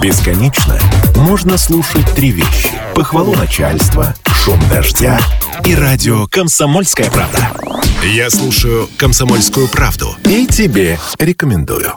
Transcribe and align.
Бесконечно 0.00 0.78
можно 1.16 1.58
слушать 1.58 2.06
три 2.14 2.30
вещи. 2.30 2.70
Похвалу 2.94 3.34
начальства, 3.34 4.14
шум 4.26 4.60
дождя 4.68 5.20
и 5.64 5.74
радио 5.74 6.26
«Комсомольская 6.28 7.10
правда». 7.10 7.50
Я 8.04 8.30
слушаю 8.30 8.88
«Комсомольскую 8.96 9.66
правду» 9.68 10.16
и 10.24 10.46
тебе 10.46 10.98
рекомендую. 11.18 11.94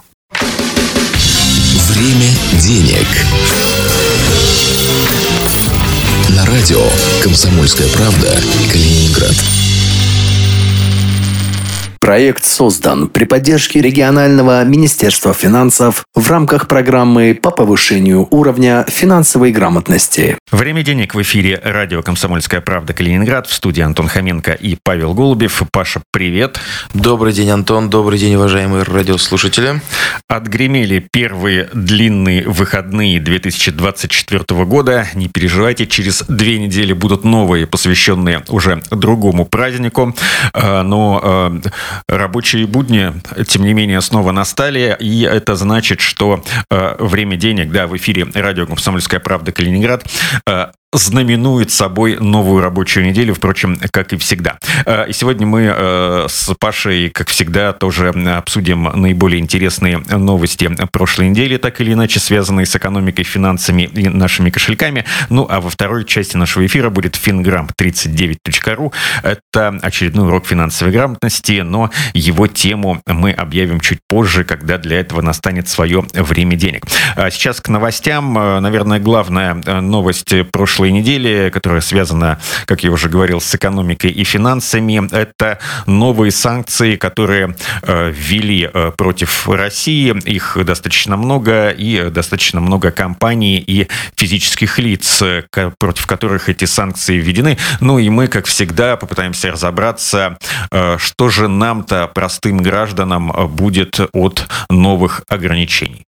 Время 1.89 2.29
денег. 2.59 3.07
На 6.29 6.45
радио 6.45 6.83
«Комсомольская 7.21 7.87
правда» 7.89 8.35
Калининград. 8.71 9.35
Проект 12.01 12.45
создан 12.45 13.09
при 13.09 13.25
поддержке 13.25 13.79
регионального 13.79 14.63
Министерства 14.65 15.35
финансов 15.35 16.03
в 16.15 16.31
рамках 16.31 16.67
программы 16.67 17.37
по 17.39 17.51
повышению 17.51 18.27
уровня 18.31 18.83
финансовой 18.89 19.51
грамотности. 19.51 20.35
Время 20.51 20.81
денег 20.81 21.13
в 21.13 21.21
эфире 21.21 21.61
радио 21.63 22.01
«Комсомольская 22.01 22.59
правда» 22.59 22.93
Калининград. 22.93 23.45
В 23.45 23.53
студии 23.53 23.83
Антон 23.83 24.07
Хоменко 24.07 24.53
и 24.53 24.79
Павел 24.81 25.13
Голубев. 25.13 25.61
Паша, 25.71 26.01
привет. 26.11 26.59
Добрый 26.95 27.33
день, 27.33 27.51
Антон. 27.51 27.91
Добрый 27.91 28.17
день, 28.17 28.33
уважаемые 28.33 28.81
радиослушатели. 28.81 29.79
Отгремели 30.27 31.07
первые 31.11 31.69
длинные 31.71 32.49
выходные 32.49 33.19
2024 33.19 34.65
года. 34.65 35.05
Не 35.13 35.27
переживайте, 35.27 35.85
через 35.85 36.23
две 36.27 36.57
недели 36.57 36.93
будут 36.93 37.23
новые, 37.23 37.67
посвященные 37.67 38.43
уже 38.49 38.81
другому 38.89 39.45
празднику. 39.45 40.15
А, 40.53 40.81
но 40.81 41.21
а, 41.23 41.61
рабочие 42.07 42.65
будни, 42.65 43.13
тем 43.47 43.63
не 43.63 43.73
менее, 43.73 44.01
снова 44.01 44.31
настали, 44.31 44.95
и 44.99 45.21
это 45.21 45.55
значит, 45.55 46.01
что 46.01 46.43
э, 46.69 46.95
время 46.99 47.37
денег, 47.37 47.71
да, 47.71 47.87
в 47.87 47.95
эфире 47.97 48.27
радио 48.33 48.65
«Комсомольская 48.65 49.19
правда» 49.19 49.51
Калининград, 49.51 50.05
э, 50.47 50.67
знаменует 50.93 51.71
собой 51.71 52.17
новую 52.19 52.61
рабочую 52.61 53.05
неделю, 53.05 53.33
впрочем, 53.33 53.77
как 53.91 54.11
и 54.13 54.17
всегда. 54.17 54.57
Э, 54.85 55.07
и 55.07 55.13
сегодня 55.13 55.47
мы 55.47 55.73
э, 55.73 56.25
с 56.27 56.53
Пашей, 56.59 57.09
как 57.09 57.29
всегда, 57.29 57.71
тоже 57.71 58.09
обсудим 58.09 58.83
наиболее 58.83 59.39
интересные 59.39 59.99
новости 59.99 60.69
прошлой 60.91 61.29
недели, 61.29 61.57
так 61.57 61.79
или 61.79 61.93
иначе 61.93 62.19
связанные 62.19 62.65
с 62.65 62.75
экономикой, 62.75 63.23
финансами 63.23 63.83
и 63.83 64.09
нашими 64.09 64.49
кошельками. 64.49 65.05
Ну, 65.29 65.47
а 65.49 65.61
во 65.61 65.69
второй 65.69 66.03
части 66.03 66.35
нашего 66.35 66.65
эфира 66.65 66.89
будет 66.89 67.15
fingram39.ru. 67.15 68.91
Это 69.23 69.79
очередной 69.81 70.27
урок 70.27 70.45
финансовой 70.45 70.93
грамотности, 70.93 71.61
но 71.61 71.89
его 72.13 72.47
тему 72.47 73.01
мы 73.05 73.31
объявим 73.31 73.79
чуть 73.79 73.99
позже, 74.07 74.43
когда 74.43 74.77
для 74.77 74.99
этого 74.99 75.21
настанет 75.21 75.69
свое 75.69 76.05
время 76.13 76.57
денег. 76.57 76.85
А 77.15 77.31
сейчас 77.31 77.61
к 77.61 77.69
новостям. 77.69 78.37
Э, 78.37 78.59
наверное, 78.59 78.99
главная 78.99 79.53
новость 79.81 80.33
прошлой 80.51 80.80
прошлой 80.81 80.91
недели, 80.93 81.51
которая 81.53 81.81
связана, 81.81 82.39
как 82.65 82.83
я 82.83 82.91
уже 82.91 83.07
говорил, 83.07 83.39
с 83.39 83.53
экономикой 83.53 84.09
и 84.09 84.23
финансами. 84.23 85.07
Это 85.11 85.59
новые 85.85 86.31
санкции, 86.31 86.95
которые 86.95 87.55
э, 87.83 88.11
ввели 88.11 88.67
э, 88.73 88.91
против 88.97 89.47
России. 89.47 90.11
Их 90.27 90.57
достаточно 90.65 91.17
много, 91.17 91.69
и 91.69 92.09
достаточно 92.09 92.61
много 92.61 92.89
компаний 92.91 93.63
и 93.67 93.87
физических 94.15 94.79
лиц, 94.79 95.21
против 95.77 96.07
которых 96.07 96.49
эти 96.49 96.65
санкции 96.65 97.19
введены. 97.19 97.59
Ну 97.79 97.99
и 97.99 98.09
мы, 98.09 98.27
как 98.27 98.47
всегда, 98.47 98.97
попытаемся 98.97 99.51
разобраться, 99.51 100.39
э, 100.71 100.97
что 100.97 101.29
же 101.29 101.47
нам-то, 101.47 102.07
простым 102.07 102.57
гражданам, 102.57 103.31
будет 103.55 103.99
от 104.13 104.47
новых 104.69 105.21
ограничений. 105.29 106.07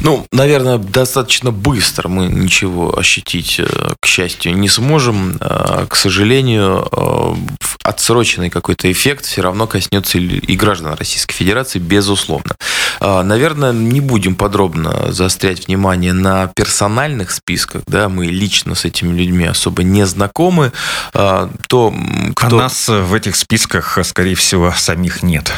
Ну, 0.00 0.26
наверное, 0.32 0.78
достаточно 0.78 1.50
быстро 1.50 2.08
мы 2.08 2.26
ничего 2.26 2.96
ощутить, 2.96 3.56
э, 3.58 3.66
к 4.00 4.06
счастью, 4.06 4.56
не 4.56 4.68
сможем. 4.68 5.36
Э, 5.40 5.86
к 5.88 5.96
сожалению, 5.96 6.88
э, 6.90 7.34
отсроченный 7.82 8.50
какой-то 8.50 8.90
эффект 8.90 9.24
все 9.24 9.42
равно 9.42 9.66
коснется 9.66 10.18
и 10.18 10.56
граждан 10.56 10.94
Российской 10.94 11.34
Федерации, 11.34 11.78
безусловно. 11.78 12.56
Наверное, 13.00 13.72
не 13.72 14.00
будем 14.00 14.34
подробно 14.34 15.10
заострять 15.12 15.68
внимание 15.68 16.12
на 16.12 16.48
персональных 16.48 17.30
списках, 17.30 17.82
да, 17.86 18.08
мы 18.08 18.26
лично 18.26 18.74
с 18.74 18.84
этими 18.84 19.16
людьми 19.16 19.46
особо 19.46 19.84
не 19.84 20.04
знакомы, 20.04 20.72
то 21.12 21.94
кто... 22.34 22.58
А 22.58 22.62
нас 22.62 22.88
в 22.88 23.14
этих 23.14 23.36
списках, 23.36 23.98
скорее 24.02 24.34
всего, 24.34 24.72
самих 24.76 25.22
нет. 25.22 25.50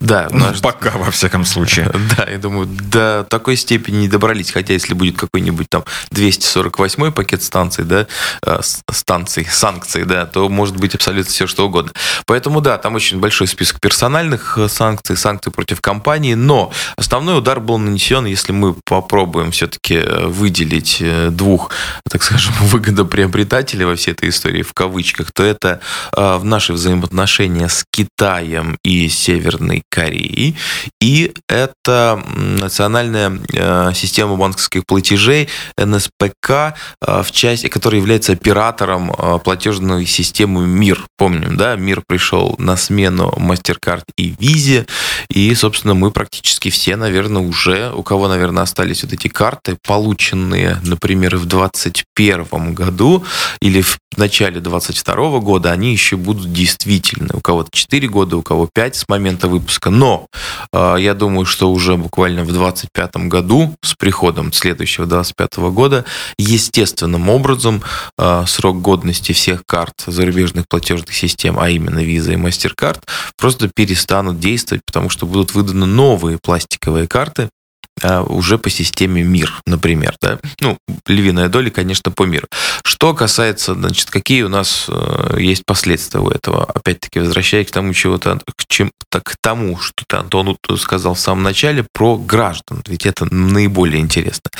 Да. 0.00 0.28
Ну, 0.30 0.46
наш... 0.46 0.60
пока, 0.60 0.90
во 0.90 1.10
всяком 1.10 1.44
случае. 1.44 1.90
Да, 2.16 2.30
я 2.30 2.38
думаю, 2.38 2.66
до 2.66 3.26
такой 3.28 3.56
степени 3.56 3.83
степени 3.84 4.02
не 4.02 4.08
добрались, 4.08 4.50
хотя 4.50 4.72
если 4.72 4.94
будет 4.94 5.16
какой-нибудь 5.18 5.68
там 5.68 5.84
248 6.10 7.12
пакет 7.12 7.42
станций, 7.42 7.84
да, 7.84 8.06
э, 8.42 8.60
станций, 8.90 9.46
санкций, 9.50 10.04
да, 10.04 10.26
то 10.26 10.48
может 10.48 10.76
быть 10.76 10.94
абсолютно 10.94 11.30
все 11.30 11.46
что 11.46 11.66
угодно. 11.66 11.92
Поэтому 12.26 12.60
да, 12.60 12.78
там 12.78 12.94
очень 12.94 13.20
большой 13.20 13.46
список 13.46 13.80
персональных 13.80 14.56
э, 14.58 14.68
санкций, 14.68 15.16
санкций 15.16 15.52
против 15.52 15.80
компании, 15.80 16.34
но 16.34 16.72
основной 16.96 17.38
удар 17.38 17.60
был 17.60 17.78
нанесен, 17.78 18.24
если 18.24 18.52
мы 18.52 18.74
попробуем 18.84 19.50
все-таки 19.50 19.96
э, 19.96 20.26
выделить 20.26 21.02
двух, 21.30 21.70
так 22.08 22.22
скажем, 22.22 22.54
выгодоприобретателей 22.60 23.84
во 23.84 23.96
всей 23.96 24.12
этой 24.12 24.30
истории 24.30 24.62
в 24.62 24.72
кавычках, 24.72 25.32
то 25.32 25.42
это 25.42 25.80
в 26.12 26.44
наши 26.44 26.72
взаимоотношения 26.72 27.68
с 27.68 27.84
Китаем 27.90 28.78
и 28.84 29.08
Северной 29.08 29.82
Кореей, 29.90 30.56
и 31.00 31.34
это 31.48 32.22
национальная 32.36 33.38
систему 33.94 34.36
банковских 34.36 34.86
платежей 34.86 35.48
НСПК, 35.78 36.50
э, 36.50 37.22
в 37.22 37.30
части, 37.30 37.68
который 37.68 37.98
является 37.98 38.32
оператором 38.32 39.10
э, 39.10 39.38
платежной 39.42 40.06
системы 40.06 40.66
МИР. 40.66 41.06
Помним, 41.16 41.56
да, 41.56 41.76
МИР 41.76 42.02
пришел 42.06 42.54
на 42.58 42.76
смену 42.76 43.32
MasterCard 43.36 44.04
и 44.16 44.32
Visa, 44.32 44.86
и, 45.28 45.54
собственно, 45.54 45.94
мы 45.94 46.10
практически 46.10 46.70
все, 46.70 46.96
наверное, 46.96 47.42
уже, 47.42 47.92
у 47.92 48.02
кого, 48.02 48.28
наверное, 48.28 48.62
остались 48.62 49.02
вот 49.02 49.12
эти 49.12 49.28
карты, 49.28 49.76
полученные, 49.86 50.78
например, 50.82 51.36
в 51.36 51.46
2021 51.46 52.74
году 52.74 53.24
или 53.60 53.82
в 53.82 53.98
начале 54.16 54.60
2022 54.60 55.40
года, 55.40 55.72
они 55.72 55.92
еще 55.92 56.16
будут 56.16 56.52
действительны. 56.52 57.30
У 57.34 57.40
кого-то 57.40 57.70
4 57.72 58.08
года, 58.08 58.36
у 58.36 58.42
кого 58.42 58.68
5 58.72 58.96
с 58.96 59.08
момента 59.08 59.48
выпуска. 59.48 59.90
Но 59.90 60.26
я 60.72 61.14
думаю, 61.14 61.46
что 61.46 61.70
уже 61.70 61.96
буквально 61.96 62.42
в 62.42 62.52
2025 62.52 63.16
году 63.28 63.63
с 63.82 63.94
приходом 63.94 64.52
следующего 64.52 65.06
25 65.06 65.56
года, 65.70 66.04
естественным 66.38 67.28
образом 67.28 67.82
э, 68.18 68.44
срок 68.46 68.80
годности 68.80 69.32
всех 69.32 69.62
карт 69.66 69.94
зарубежных 70.06 70.66
платежных 70.68 71.14
систем, 71.14 71.58
а 71.58 71.70
именно 71.70 72.00
Visa 72.00 72.32
и 72.32 72.36
MasterCard, 72.36 73.02
просто 73.36 73.70
перестанут 73.74 74.38
действовать, 74.38 74.82
потому 74.86 75.10
что 75.10 75.26
будут 75.26 75.54
выданы 75.54 75.86
новые 75.86 76.38
пластиковые 76.42 77.06
карты, 77.08 77.42
а, 77.44 77.63
уже 78.02 78.58
по 78.58 78.70
системе 78.70 79.22
МИР, 79.22 79.62
например. 79.66 80.16
Да? 80.20 80.38
Ну, 80.60 80.78
львиная 81.06 81.48
доля, 81.48 81.70
конечно, 81.70 82.10
по 82.10 82.24
миру. 82.24 82.48
Что 82.84 83.14
касается, 83.14 83.74
значит, 83.74 84.10
какие 84.10 84.42
у 84.42 84.48
нас 84.48 84.86
э, 84.88 85.36
есть 85.38 85.64
последствия 85.64 86.20
у 86.20 86.28
этого, 86.28 86.64
опять-таки, 86.64 87.20
возвращаясь 87.20 87.68
к 87.68 87.70
тому, 87.70 87.94
чего-то, 87.94 88.40
к, 88.56 88.66
чем, 88.66 88.90
к 89.10 89.36
тому, 89.40 89.78
что 89.78 90.04
ты, 90.06 90.16
Антон, 90.16 90.56
сказал 90.78 91.14
в 91.14 91.20
самом 91.20 91.42
начале 91.44 91.86
про 91.92 92.16
граждан, 92.16 92.82
ведь 92.86 93.06
это 93.06 93.32
наиболее 93.32 94.00
интересно. 94.00 94.50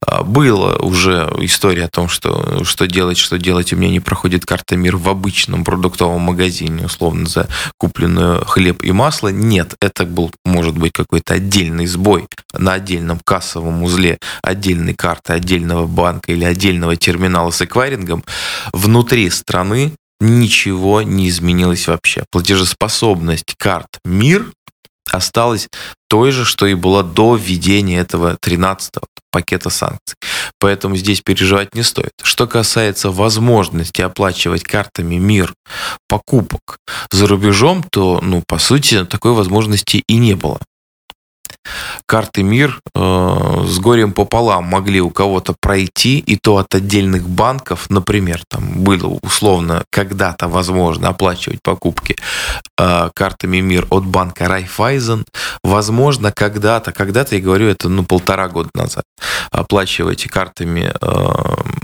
А, 0.00 0.22
была 0.22 0.76
уже 0.76 1.30
история 1.40 1.84
о 1.84 1.88
том, 1.88 2.08
что 2.08 2.64
что 2.64 2.86
делать, 2.86 3.18
что 3.18 3.38
делать, 3.38 3.72
у 3.72 3.76
меня 3.76 3.90
не 3.90 4.00
проходит 4.00 4.46
карта 4.46 4.76
МИР 4.76 4.96
в 4.96 5.08
обычном 5.08 5.64
продуктовом 5.64 6.22
магазине, 6.22 6.86
условно, 6.86 7.26
за 7.26 7.48
купленную 7.78 8.44
хлеб 8.44 8.82
и 8.82 8.92
масло. 8.92 9.28
Нет, 9.28 9.74
это 9.80 10.04
был, 10.04 10.32
может 10.44 10.76
быть, 10.76 10.92
какой-то 10.92 11.34
отдельный 11.34 11.86
сбой 11.86 12.28
на 12.52 12.74
отдельном 12.84 13.20
кассовом 13.24 13.82
узле 13.82 14.18
отдельной 14.42 14.94
карты 14.94 15.32
отдельного 15.32 15.86
банка 15.86 16.32
или 16.32 16.44
отдельного 16.44 16.96
терминала 16.96 17.50
с 17.50 17.62
эквайрингом, 17.62 18.24
внутри 18.72 19.30
страны 19.30 19.92
ничего 20.20 21.02
не 21.02 21.28
изменилось 21.28 21.88
вообще. 21.88 22.24
Платежеспособность 22.30 23.54
карт 23.56 23.98
МИР 24.04 24.52
осталась 25.10 25.68
той 26.08 26.30
же, 26.30 26.44
что 26.44 26.66
и 26.66 26.74
была 26.74 27.02
до 27.02 27.36
введения 27.36 27.98
этого 27.98 28.36
13-го 28.44 29.06
пакета 29.30 29.70
санкций. 29.70 30.16
Поэтому 30.60 30.96
здесь 30.96 31.20
переживать 31.20 31.74
не 31.74 31.82
стоит. 31.82 32.12
Что 32.22 32.46
касается 32.46 33.10
возможности 33.10 34.00
оплачивать 34.00 34.62
картами 34.62 35.16
МИР 35.16 35.52
покупок 36.08 36.78
за 37.10 37.26
рубежом, 37.26 37.82
то, 37.90 38.20
ну, 38.22 38.42
по 38.46 38.58
сути, 38.58 39.04
такой 39.04 39.32
возможности 39.32 40.02
и 40.06 40.16
не 40.16 40.34
было. 40.34 40.60
Карты 42.06 42.42
МИР 42.42 42.80
э, 42.94 43.64
с 43.66 43.78
горем 43.78 44.12
пополам 44.12 44.64
могли 44.64 45.00
у 45.00 45.10
кого-то 45.10 45.54
пройти, 45.58 46.18
и 46.18 46.36
то 46.36 46.58
от 46.58 46.74
отдельных 46.74 47.28
банков, 47.28 47.88
например, 47.90 48.42
там 48.48 48.82
было 48.84 49.18
условно 49.22 49.84
когда-то 49.90 50.48
возможно 50.48 51.08
оплачивать 51.08 51.62
покупки 51.62 52.16
э, 52.78 53.10
картами 53.14 53.58
МИР 53.58 53.86
от 53.90 54.04
банка 54.04 54.48
Райфайзен, 54.48 55.24
возможно, 55.62 56.32
когда-то, 56.32 56.92
когда-то, 56.92 57.36
я 57.36 57.42
говорю, 57.42 57.68
это 57.68 57.88
ну 57.88 58.04
полтора 58.04 58.48
года 58.48 58.70
назад, 58.74 59.04
оплачивать 59.50 60.24
картами 60.24 60.92
э, 61.00 61.74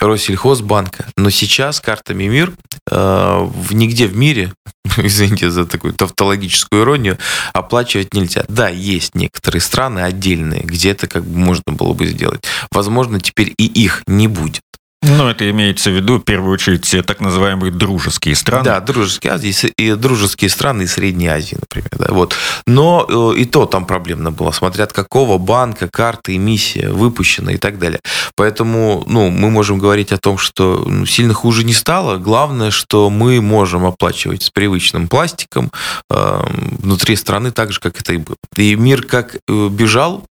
Россельхозбанка, 0.00 1.06
но 1.16 1.30
сейчас 1.30 1.80
картами 1.80 2.24
МИР 2.24 2.52
э, 2.90 3.48
нигде 3.70 4.06
в 4.06 4.16
мире, 4.16 4.52
извините 4.98 5.50
за 5.50 5.66
такую 5.66 5.94
тавтологическую 5.94 6.82
иронию, 6.82 7.18
оплачивать 7.52 8.14
нельзя. 8.14 8.44
Да, 8.48 8.68
есть 8.68 9.14
некоторые 9.14 9.60
страны 9.60 10.00
отдельные, 10.00 10.62
где 10.62 10.90
это 10.90 11.06
как 11.06 11.24
бы 11.24 11.38
можно 11.38 11.72
было 11.72 11.92
бы 11.92 12.06
сделать. 12.06 12.44
Возможно, 12.70 13.20
теперь 13.20 13.52
и 13.56 13.66
их 13.66 14.02
не 14.06 14.28
будет. 14.28 14.62
Ну, 15.06 15.28
это 15.28 15.48
имеется 15.50 15.90
в 15.90 15.94
виду, 15.94 16.18
в 16.18 16.24
первую 16.24 16.54
очередь, 16.54 17.06
так 17.06 17.20
называемые 17.20 17.70
дружеские 17.70 18.34
страны. 18.34 18.64
Да, 18.64 18.80
дружеские 18.80 19.34
Азии 19.34 19.54
и 19.76 19.92
дружеские 19.94 20.48
страны 20.48 20.82
из 20.82 20.92
Средней 20.92 21.28
Азии, 21.28 21.56
например. 21.60 21.90
Да, 21.92 22.06
вот. 22.10 22.34
Но 22.66 23.06
э, 23.08 23.40
и 23.40 23.44
то 23.44 23.66
там 23.66 23.86
проблемно 23.86 24.30
было, 24.30 24.50
смотря 24.50 24.84
от 24.84 24.92
какого 24.92 25.38
банка, 25.38 25.88
карты, 25.88 26.36
эмиссия 26.36 26.90
выпущена 26.90 27.52
и 27.52 27.58
так 27.58 27.78
далее. 27.78 28.00
Поэтому 28.36 29.04
ну, 29.06 29.30
мы 29.30 29.50
можем 29.50 29.78
говорить 29.78 30.12
о 30.12 30.18
том, 30.18 30.38
что 30.38 30.88
сильно 31.06 31.34
хуже 31.34 31.64
не 31.64 31.74
стало. 31.74 32.16
Главное, 32.16 32.70
что 32.70 33.10
мы 33.10 33.40
можем 33.40 33.84
оплачивать 33.84 34.42
с 34.42 34.50
привычным 34.50 35.08
пластиком 35.08 35.70
э, 36.10 36.40
внутри 36.78 37.16
страны 37.16 37.50
так 37.50 37.72
же, 37.72 37.80
как 37.80 38.00
это 38.00 38.14
и 38.14 38.18
было. 38.18 38.36
И 38.56 38.74
мир 38.74 39.02
как 39.02 39.36
э, 39.36 39.68
бежал 39.68 40.24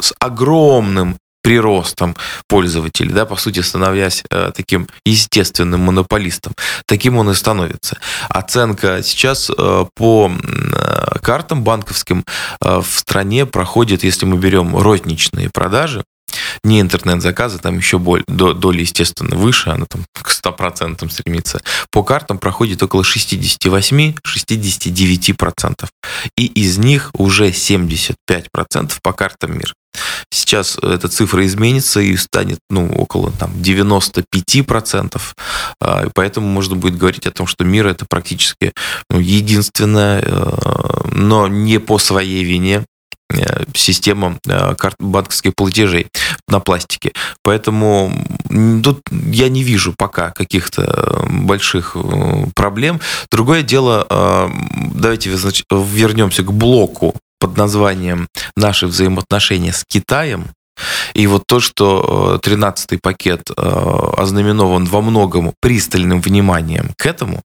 с 0.00 0.12
огромным 0.18 1.16
приростом 1.42 2.16
пользователей, 2.48 3.12
да, 3.12 3.26
по 3.26 3.36
сути, 3.36 3.60
становясь 3.60 4.24
э, 4.30 4.52
таким 4.54 4.88
естественным 5.04 5.80
монополистом. 5.80 6.54
Таким 6.86 7.18
он 7.18 7.30
и 7.30 7.34
становится. 7.34 7.98
Оценка 8.28 9.02
сейчас 9.02 9.50
э, 9.50 9.84
по 9.94 10.30
э, 10.30 11.18
картам 11.20 11.62
банковским 11.62 12.24
в 12.60 12.86
стране 12.86 13.46
проходит, 13.46 14.04
если 14.04 14.26
мы 14.26 14.36
берем 14.36 14.76
розничные 14.76 15.50
продажи, 15.50 16.04
не 16.64 16.80
интернет-заказы, 16.80 17.58
там 17.58 17.76
еще 17.78 17.98
боль, 17.98 18.24
доля, 18.26 18.80
естественно, 18.80 19.36
выше, 19.36 19.70
она 19.70 19.86
там 19.86 20.04
к 20.12 20.30
100% 20.30 21.08
стремится. 21.10 21.62
По 21.90 22.02
картам 22.02 22.38
проходит 22.38 22.82
около 22.82 23.02
68-69%. 23.02 25.86
И 26.36 26.46
из 26.46 26.78
них 26.78 27.10
уже 27.14 27.50
75% 27.50 28.92
по 29.02 29.12
картам 29.12 29.58
мира. 29.58 29.74
Сейчас 30.30 30.78
эта 30.78 31.08
цифра 31.08 31.44
изменится 31.46 32.00
и 32.00 32.16
станет 32.16 32.58
ну, 32.70 32.90
около 32.92 33.30
там, 33.32 33.52
95%. 33.52 35.20
А, 35.80 36.06
поэтому 36.14 36.46
можно 36.46 36.76
будет 36.76 36.96
говорить 36.96 37.26
о 37.26 37.30
том, 37.30 37.46
что 37.46 37.64
мир 37.64 37.86
это 37.86 38.06
практически 38.08 38.72
ну, 39.10 39.18
единственная, 39.18 40.22
э, 40.24 41.02
но 41.12 41.48
не 41.48 41.78
по 41.78 41.98
своей 41.98 42.44
вине 42.44 42.76
э, 42.76 42.84
система 43.74 44.38
э, 44.46 44.74
карт 44.74 44.96
банковских 44.98 45.54
платежей 45.54 46.08
на 46.48 46.60
пластике. 46.60 47.12
Поэтому 47.42 48.12
тут 48.82 49.00
я 49.10 49.48
не 49.48 49.62
вижу 49.62 49.94
пока 49.96 50.30
каких-то 50.30 51.26
больших 51.28 51.96
проблем. 52.54 53.00
Другое 53.30 53.62
дело, 53.62 54.06
давайте 54.94 55.30
вернемся 55.30 56.42
к 56.42 56.52
блоку 56.52 57.14
под 57.38 57.56
названием 57.56 58.28
«Наши 58.56 58.86
взаимоотношения 58.86 59.72
с 59.72 59.84
Китаем». 59.84 60.50
И 61.14 61.26
вот 61.26 61.44
то, 61.46 61.60
что 61.60 62.40
13-й 62.42 62.98
пакет 62.98 63.50
ознаменован 63.56 64.84
во 64.84 65.00
многом 65.00 65.52
пристальным 65.60 66.20
вниманием 66.20 66.90
к 66.96 67.06
этому, 67.06 67.42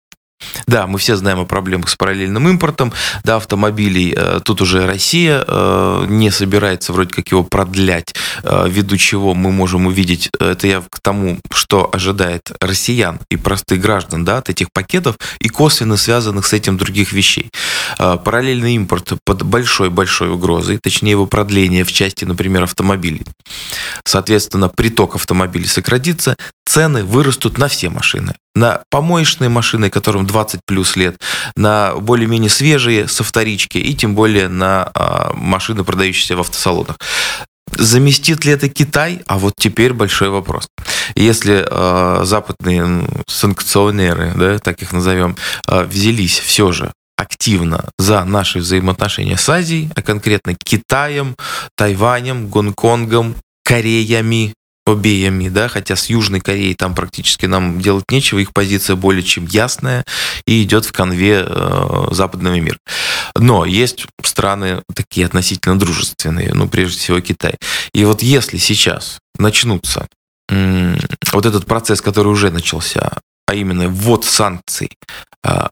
да, 0.68 0.88
мы 0.88 0.98
все 1.00 1.16
знаем 1.16 1.40
о 1.40 1.46
проблемах 1.46 1.90
с 1.90 1.96
параллельным 1.96 2.48
импортом, 2.50 2.94
да, 3.24 3.38
автомобилей. 3.38 4.14
Э, 4.16 4.40
тут 4.44 4.62
уже 4.62 4.86
Россия 4.86 5.44
э, 5.48 6.06
не 6.10 6.30
собирается 6.30 6.94
вроде 6.94 7.14
как 7.14 7.30
его 7.30 7.44
продлять, 7.44 8.14
э, 8.44 8.66
ввиду 8.70 8.98
чего 8.98 9.34
мы 9.34 9.52
можем 9.52 9.88
увидеть, 9.88 10.30
это 10.40 10.68
я 10.68 10.84
к 10.90 11.00
тому, 11.00 11.40
что 11.52 11.90
ожидает 11.92 12.52
россиян 12.60 13.20
и 13.30 13.38
простых 13.38 13.82
граждан, 13.82 14.26
да, 14.26 14.38
от 14.38 14.50
этих 14.50 14.72
пакетов 14.72 15.18
и 15.40 15.50
косвенно 15.50 15.98
связанных 15.98 16.46
с 16.46 16.54
этим 16.54 16.78
других 16.78 17.14
вещей. 17.14 17.50
Параллельный 17.98 18.76
импорт 18.76 19.14
под 19.24 19.44
большой-большой 19.44 20.30
угрозой, 20.30 20.78
точнее 20.78 21.12
его 21.12 21.26
продление 21.26 21.84
в 21.84 21.92
части, 21.92 22.26
например, 22.26 22.64
автомобилей. 22.64 23.24
Соответственно, 24.06 24.70
приток 24.70 25.16
автомобилей 25.16 25.68
сократится, 25.68 26.36
цены 26.66 27.04
вырастут 27.04 27.58
на 27.58 27.68
все 27.68 27.90
машины. 27.90 28.36
На 28.58 28.82
помоечные 28.90 29.50
машины, 29.50 29.92
которым 29.92 30.26
20 30.26 30.62
плюс 30.66 30.96
лет, 30.96 31.22
на 31.56 31.94
более-менее 31.96 32.50
свежие 32.50 33.08
со 33.08 33.24
вторички 33.24 33.78
и 33.78 33.94
тем 33.94 34.16
более 34.16 34.48
на 34.48 34.90
а, 34.96 35.32
машины, 35.36 35.84
продающиеся 35.84 36.36
в 36.36 36.40
автосалонах. 36.40 36.98
Заместит 37.72 38.46
ли 38.46 38.54
это 38.54 38.68
Китай? 38.68 39.22
А 39.28 39.38
вот 39.38 39.54
теперь 39.60 39.94
большой 39.94 40.30
вопрос. 40.30 40.68
Если 41.14 41.64
э, 41.70 42.26
западные 42.26 43.08
санкционеры, 43.28 44.34
да, 44.36 44.58
так 44.58 44.82
их 44.82 44.92
назовем, 44.92 45.36
э, 45.68 45.84
взялись 45.84 46.40
все 46.40 46.72
же 46.72 46.92
активно 47.16 47.90
за 48.00 48.24
наши 48.24 48.60
взаимоотношения 48.60 49.38
с 49.38 49.48
Азией, 49.50 49.92
а 49.96 50.02
конкретно 50.02 50.56
Китаем, 50.56 51.36
Тайванем, 51.76 52.48
Гонконгом, 52.48 53.36
Кореями, 53.64 54.54
обеями, 54.88 55.50
да, 55.50 55.68
хотя 55.68 55.96
с 55.96 56.10
Южной 56.10 56.40
Кореей 56.40 56.76
там 56.76 56.96
практически 56.96 57.46
нам 57.46 57.80
делать 57.82 58.06
нечего, 58.12 58.40
их 58.40 58.54
позиция 58.54 58.96
более 58.96 59.24
чем 59.24 59.46
ясная 59.46 60.06
и 60.46 60.64
идет 60.64 60.86
в 60.86 60.92
конве 60.92 61.46
э, 61.46 62.08
западного 62.12 62.60
мира. 62.60 62.78
Но 63.36 63.66
есть 63.66 64.08
страны 64.24 64.82
такие 64.94 65.26
относительно 65.26 65.78
дружественные, 65.78 66.54
ну, 66.54 66.68
прежде 66.68 67.00
всего 67.00 67.20
Китай. 67.20 67.56
И 67.94 68.06
вот 68.06 68.22
если 68.22 68.58
сейчас 68.58 69.20
начнутся 69.38 70.08
э, 70.50 70.98
вот 71.32 71.46
этот 71.46 71.66
процесс, 71.66 72.02
который 72.02 72.28
уже 72.28 72.52
начался, 72.52 73.20
а 73.48 73.56
именно 73.56 73.88
ввод 73.88 74.26
санкций 74.26 74.92
э, 75.44 75.68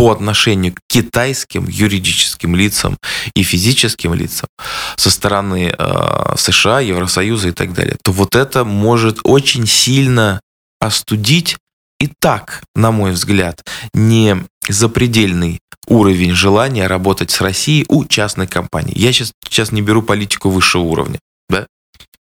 по 0.00 0.12
отношению 0.12 0.72
к 0.72 0.78
китайским 0.88 1.68
юридическим 1.68 2.56
лицам 2.56 2.96
и 3.34 3.42
физическим 3.42 4.14
лицам 4.14 4.48
со 4.96 5.10
стороны 5.10 5.74
э, 5.78 6.34
США, 6.38 6.80
Евросоюза 6.80 7.48
и 7.48 7.52
так 7.52 7.74
далее, 7.74 7.98
то 8.02 8.10
вот 8.10 8.34
это 8.34 8.64
может 8.64 9.18
очень 9.24 9.66
сильно 9.66 10.40
остудить 10.80 11.58
и 11.98 12.08
так, 12.18 12.62
на 12.74 12.92
мой 12.92 13.12
взгляд, 13.12 13.62
не 13.92 14.42
запредельный 14.66 15.60
уровень 15.86 16.34
желания 16.34 16.86
работать 16.86 17.30
с 17.30 17.42
Россией 17.42 17.84
у 17.88 18.06
частной 18.06 18.46
компании. 18.46 18.98
Я 18.98 19.12
сейчас, 19.12 19.32
сейчас 19.46 19.70
не 19.70 19.82
беру 19.82 20.00
политику 20.00 20.48
высшего 20.48 20.84
уровня. 20.84 21.18
Да? 21.50 21.66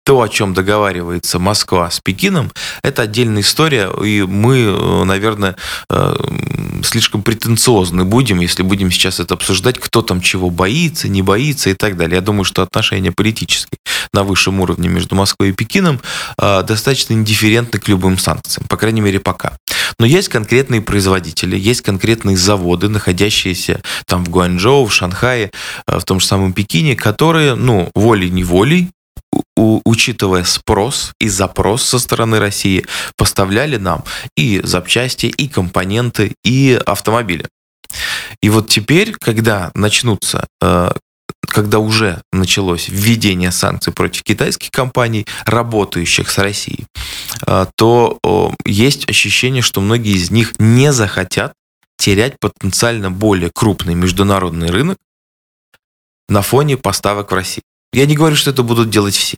То, 0.05 0.21
о 0.21 0.29
чем 0.29 0.53
договаривается 0.53 1.39
Москва 1.39 1.91
с 1.91 1.99
Пекином, 1.99 2.53
это 2.83 3.03
отдельная 3.03 3.41
история, 3.43 3.91
и 4.05 4.23
мы, 4.23 4.59
э, 4.59 5.05
наверное, 5.05 5.57
э, 5.89 6.17
слишком 6.85 7.23
претенциозны 7.23 8.05
будем, 8.05 8.41
если 8.41 8.63
будем 8.63 8.91
сейчас 8.91 9.19
это 9.19 9.35
обсуждать, 9.35 9.79
кто 9.79 10.03
там 10.03 10.21
чего 10.21 10.51
боится, 10.51 11.09
не 11.09 11.23
боится 11.23 11.71
и 11.71 11.75
так 11.75 11.97
далее. 11.97 12.17
Я 12.17 12.21
думаю, 12.21 12.45
что 12.45 12.63
отношения 12.63 13.13
политические 13.13 13.79
на 14.13 14.25
высшем 14.25 14.61
уровне 14.61 14.89
между 14.89 15.15
Москвой 15.15 15.49
и 15.49 15.53
Пекином 15.53 16.01
э, 16.39 16.63
достаточно 16.63 17.15
индифферентны 17.15 17.81
к 17.81 17.89
любым 17.89 18.19
санкциям, 18.19 18.67
по 18.69 18.77
крайней 18.77 19.01
мере, 19.01 19.21
пока. 19.21 19.57
Но 19.99 20.05
есть 20.05 20.29
конкретные 20.29 20.83
производители, 20.83 21.57
есть 21.57 21.81
конкретные 21.81 22.37
заводы, 22.37 22.91
находящиеся 22.91 23.81
там 24.07 24.25
в 24.25 24.29
Гуанчжоу, 24.29 24.85
в 24.85 24.93
Шанхае, 24.93 25.51
в 25.87 26.03
том 26.03 26.21
же 26.21 26.27
самом 26.27 26.53
Пекине, 26.53 26.95
которые, 26.95 27.55
ну, 27.55 27.91
волей-неволей 27.95 28.91
учитывая 29.57 30.45
спрос 30.45 31.13
и 31.21 31.29
запрос 31.29 31.83
со 31.83 31.99
стороны 31.99 32.39
России, 32.39 32.85
поставляли 33.17 33.77
нам 33.77 34.05
и 34.37 34.61
запчасти, 34.65 35.27
и 35.27 35.49
компоненты, 35.49 36.35
и 36.45 36.81
автомобили. 36.87 37.47
И 38.43 38.49
вот 38.49 38.69
теперь, 38.69 39.13
когда 39.13 39.71
начнутся 39.75 40.47
э, 40.61 40.91
когда 41.49 41.79
уже 41.79 42.23
началось 42.33 42.89
введение 42.89 43.53
санкций 43.53 43.93
против 43.93 44.23
китайских 44.25 44.71
компаний, 44.71 45.27
работающих 45.45 46.31
с 46.31 46.39
Россией, 46.39 46.87
э, 47.47 47.67
то 47.77 48.19
есть 48.65 49.09
ощущение, 49.09 49.63
что 49.63 49.81
многие 49.81 50.15
из 50.15 50.31
них 50.31 50.55
не 50.59 50.93
захотят 50.93 51.53
терять 51.97 52.39
потенциально 52.41 53.11
более 53.11 53.51
крупный 53.55 53.95
международный 53.95 54.69
рынок 54.69 54.99
на 56.29 56.43
фоне 56.43 56.77
поставок 56.77 57.31
в 57.31 57.35
Россию. 57.35 57.65
Я 57.95 58.07
не 58.07 58.17
говорю, 58.17 58.37
что 58.37 58.51
это 58.51 58.63
будут 58.63 58.91
делать 58.91 59.15
все. 59.15 59.37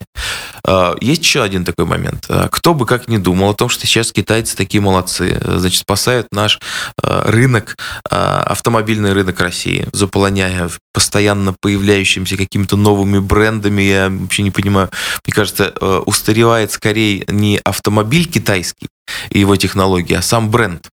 Есть 1.00 1.22
еще 1.22 1.42
один 1.42 1.64
такой 1.64 1.84
момент. 1.84 2.28
Кто 2.50 2.74
бы 2.74 2.86
как 2.86 3.06
ни 3.06 3.18
думал 3.18 3.50
о 3.50 3.54
том, 3.54 3.68
что 3.68 3.86
сейчас 3.86 4.12
китайцы 4.12 4.56
такие 4.56 4.80
молодцы, 4.80 5.40
значит, 5.44 5.80
спасают 5.80 6.28
наш 6.32 6.58
рынок, 7.02 7.76
автомобильный 8.08 9.12
рынок 9.12 9.38
России, 9.40 9.86
заполоняя 9.92 10.70
постоянно 10.92 11.54
появляющимися 11.60 12.36
какими-то 12.36 12.76
новыми 12.76 13.18
брендами. 13.18 13.82
Я 13.82 14.08
вообще 14.10 14.42
не 14.42 14.50
понимаю. 14.50 14.90
Мне 15.26 15.34
кажется, 15.34 15.70
устаревает 16.06 16.72
скорее 16.72 17.24
не 17.28 17.60
автомобиль 17.62 18.26
китайский 18.26 18.88
и 19.30 19.38
его 19.38 19.56
технологии, 19.56 20.14
а 20.14 20.22
сам 20.22 20.50
бренд. 20.50 20.88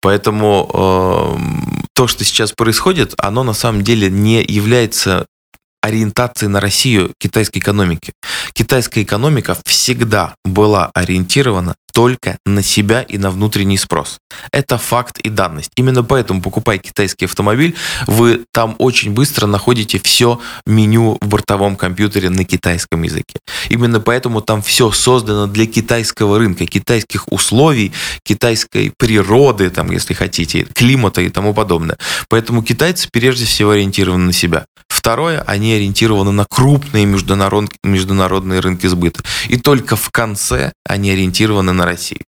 Поэтому 0.00 0.70
э, 0.72 1.86
то, 1.92 2.06
что 2.06 2.22
сейчас 2.22 2.52
происходит, 2.52 3.14
оно 3.18 3.42
на 3.42 3.54
самом 3.54 3.82
деле 3.82 4.08
не 4.08 4.40
является 4.40 5.26
ориентации 5.82 6.46
на 6.46 6.60
Россию 6.60 7.12
китайской 7.18 7.58
экономики. 7.58 8.12
Китайская 8.52 9.02
экономика 9.02 9.56
всегда 9.64 10.34
была 10.44 10.90
ориентирована 10.94 11.74
только 11.92 12.38
на 12.46 12.62
себя 12.62 13.02
и 13.02 13.18
на 13.18 13.30
внутренний 13.30 13.76
спрос. 13.76 14.18
Это 14.52 14.78
факт 14.78 15.18
и 15.18 15.30
данность. 15.30 15.72
Именно 15.74 16.04
поэтому, 16.04 16.40
покупая 16.40 16.78
китайский 16.78 17.24
автомобиль, 17.24 17.74
вы 18.06 18.44
там 18.52 18.76
очень 18.78 19.12
быстро 19.12 19.46
находите 19.46 19.98
все 19.98 20.40
меню 20.64 21.18
в 21.20 21.26
бортовом 21.26 21.74
компьютере 21.74 22.30
на 22.30 22.44
китайском 22.44 23.02
языке. 23.02 23.40
Именно 23.68 23.98
поэтому 23.98 24.40
там 24.40 24.62
все 24.62 24.92
создано 24.92 25.46
для 25.48 25.66
китайского 25.66 26.38
рынка, 26.38 26.66
китайских 26.66 27.32
условий, 27.32 27.92
китайской 28.22 28.92
природы, 28.96 29.70
там, 29.70 29.90
если 29.90 30.14
хотите, 30.14 30.68
климата 30.74 31.20
и 31.20 31.30
тому 31.30 31.52
подобное. 31.52 31.98
Поэтому 32.28 32.62
китайцы 32.62 33.08
прежде 33.10 33.44
всего 33.44 33.70
ориентированы 33.70 34.26
на 34.26 34.32
себя. 34.32 34.66
Второе, 34.88 35.42
они 35.42 35.74
ориентированы 35.74 36.32
на 36.32 36.44
крупные 36.44 37.04
международные, 37.04 37.78
международные 37.82 38.60
рынки 38.60 38.86
сбыта. 38.86 39.22
И 39.48 39.56
только 39.56 39.96
в 39.96 40.10
конце 40.10 40.72
они 40.84 41.10
ориентированы 41.10 41.72
на 41.72 41.84
Россию. 41.84 42.20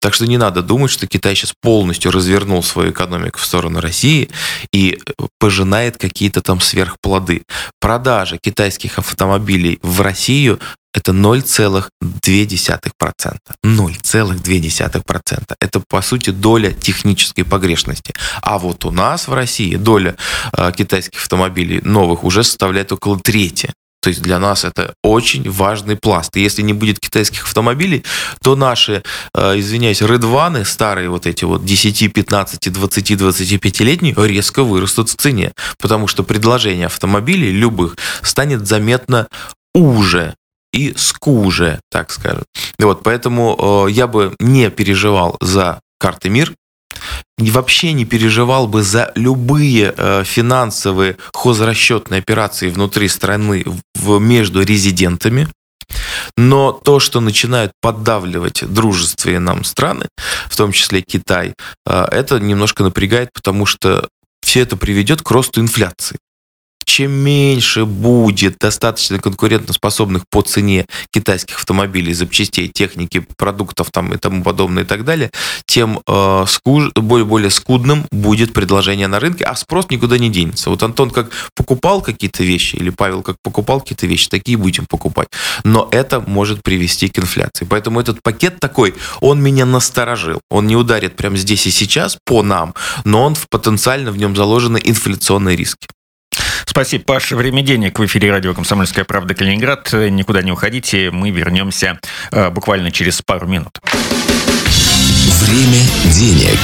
Так 0.00 0.14
что 0.14 0.26
не 0.26 0.36
надо 0.36 0.62
думать, 0.62 0.90
что 0.90 1.06
Китай 1.06 1.34
сейчас 1.34 1.54
полностью 1.60 2.10
развернул 2.10 2.62
свою 2.62 2.90
экономику 2.90 3.38
в 3.38 3.44
сторону 3.44 3.80
России 3.80 4.30
и 4.72 5.00
пожинает 5.38 5.96
какие-то 5.96 6.42
там 6.42 6.60
сверхплоды. 6.60 7.42
Продажа 7.80 8.38
китайских 8.42 8.98
автомобилей 8.98 9.78
в 9.82 10.00
Россию 10.00 10.60
это 10.92 11.12
0,2%. 11.12 13.38
0,2%. 13.64 15.54
Это, 15.60 15.80
по 15.88 16.02
сути, 16.02 16.30
доля 16.30 16.72
технической 16.72 17.44
погрешности. 17.44 18.12
А 18.42 18.58
вот 18.58 18.84
у 18.84 18.90
нас 18.90 19.28
в 19.28 19.34
России 19.34 19.76
доля 19.76 20.16
э, 20.52 20.72
китайских 20.76 21.20
автомобилей 21.20 21.80
новых 21.82 22.24
уже 22.24 22.44
составляет 22.44 22.92
около 22.92 23.18
трети. 23.18 23.72
То 24.02 24.08
есть 24.08 24.20
для 24.20 24.40
нас 24.40 24.64
это 24.64 24.94
очень 25.04 25.48
важный 25.48 25.96
пласт. 25.96 26.36
И 26.36 26.40
если 26.40 26.62
не 26.62 26.72
будет 26.72 26.98
китайских 26.98 27.44
автомобилей, 27.44 28.04
то 28.42 28.56
наши, 28.56 29.04
э, 29.32 29.60
извиняюсь, 29.60 30.02
редваны, 30.02 30.64
старые 30.64 31.08
вот 31.08 31.26
эти 31.26 31.44
вот 31.44 31.64
10, 31.64 32.12
15, 32.12 32.72
20, 32.72 33.10
25-летние, 33.12 34.14
резко 34.16 34.64
вырастут 34.64 35.08
в 35.08 35.14
цене. 35.14 35.52
Потому 35.78 36.08
что 36.08 36.24
предложение 36.24 36.86
автомобилей 36.86 37.52
любых 37.52 37.96
станет 38.22 38.66
заметно 38.66 39.28
уже 39.72 40.34
и 40.72 40.94
скуже, 40.96 41.80
так 41.90 42.10
скажем. 42.10 42.44
Вот, 42.78 43.02
поэтому 43.02 43.86
э, 43.86 43.90
я 43.90 44.06
бы 44.06 44.34
не 44.40 44.70
переживал 44.70 45.36
за 45.40 45.80
карты 45.98 46.30
МИР, 46.30 46.54
вообще 47.38 47.92
не 47.92 48.04
переживал 48.04 48.66
бы 48.66 48.82
за 48.82 49.12
любые 49.14 49.94
э, 49.96 50.24
финансовые 50.24 51.16
хозрасчетные 51.32 52.18
операции 52.20 52.70
внутри 52.70 53.08
страны 53.08 53.64
в, 53.94 54.18
между 54.18 54.62
резидентами. 54.62 55.48
Но 56.36 56.72
то, 56.72 57.00
что 57.00 57.20
начинают 57.20 57.72
поддавливать 57.80 58.64
дружественные 58.66 59.40
нам 59.40 59.64
страны, 59.64 60.08
в 60.46 60.56
том 60.56 60.72
числе 60.72 61.02
Китай, 61.02 61.54
э, 61.86 62.04
это 62.10 62.40
немножко 62.40 62.82
напрягает, 62.82 63.30
потому 63.34 63.66
что 63.66 64.08
все 64.42 64.60
это 64.60 64.76
приведет 64.76 65.22
к 65.22 65.30
росту 65.30 65.60
инфляции 65.60 66.18
чем 66.84 67.12
меньше 67.12 67.84
будет 67.84 68.58
достаточно 68.58 69.18
конкурентоспособных 69.18 70.24
по 70.28 70.42
цене 70.42 70.86
китайских 71.10 71.56
автомобилей, 71.56 72.12
запчастей, 72.14 72.68
техники, 72.68 73.24
продуктов 73.36 73.90
там 73.90 74.12
и 74.12 74.16
тому 74.16 74.42
подобное 74.42 74.84
и 74.84 74.86
так 74.86 75.04
далее, 75.04 75.30
тем 75.66 76.00
э, 76.06 76.44
скуж, 76.48 76.90
более, 76.94 77.26
более 77.26 77.50
скудным 77.50 78.06
будет 78.10 78.52
предложение 78.52 79.06
на 79.06 79.20
рынке, 79.20 79.44
а 79.44 79.54
спрос 79.54 79.86
никуда 79.90 80.18
не 80.18 80.30
денется. 80.30 80.70
Вот 80.70 80.82
Антон 80.82 81.10
как 81.10 81.30
покупал 81.54 82.02
какие-то 82.02 82.44
вещи, 82.44 82.76
или 82.76 82.90
Павел 82.90 83.22
как 83.22 83.36
покупал 83.42 83.80
какие-то 83.80 84.06
вещи, 84.06 84.28
такие 84.28 84.58
будем 84.58 84.86
покупать. 84.86 85.28
Но 85.64 85.88
это 85.90 86.20
может 86.20 86.62
привести 86.62 87.08
к 87.08 87.18
инфляции. 87.18 87.66
Поэтому 87.68 88.00
этот 88.00 88.22
пакет 88.22 88.60
такой, 88.60 88.94
он 89.20 89.42
меня 89.42 89.66
насторожил. 89.66 90.40
Он 90.50 90.66
не 90.66 90.76
ударит 90.76 91.16
прямо 91.16 91.36
здесь 91.36 91.66
и 91.66 91.70
сейчас 91.70 92.18
по 92.24 92.42
нам, 92.42 92.74
но 93.04 93.22
он 93.24 93.36
потенциально 93.50 94.10
в 94.10 94.16
нем 94.16 94.36
заложены 94.36 94.80
инфляционные 94.82 95.56
риски. 95.56 95.88
Спасибо, 96.72 97.04
Паш. 97.04 97.32
Время 97.32 97.60
денег 97.60 97.98
в 97.98 98.06
эфире 98.06 98.30
радио 98.30 98.54
«Комсомольская 98.54 99.04
правда» 99.04 99.34
Калининград. 99.34 99.92
Никуда 99.92 100.40
не 100.40 100.52
уходите, 100.52 101.10
мы 101.10 101.28
вернемся 101.28 101.98
э, 102.30 102.48
буквально 102.48 102.90
через 102.90 103.20
пару 103.20 103.46
минут. 103.46 103.78
Время 105.42 105.82
денег. 106.06 106.58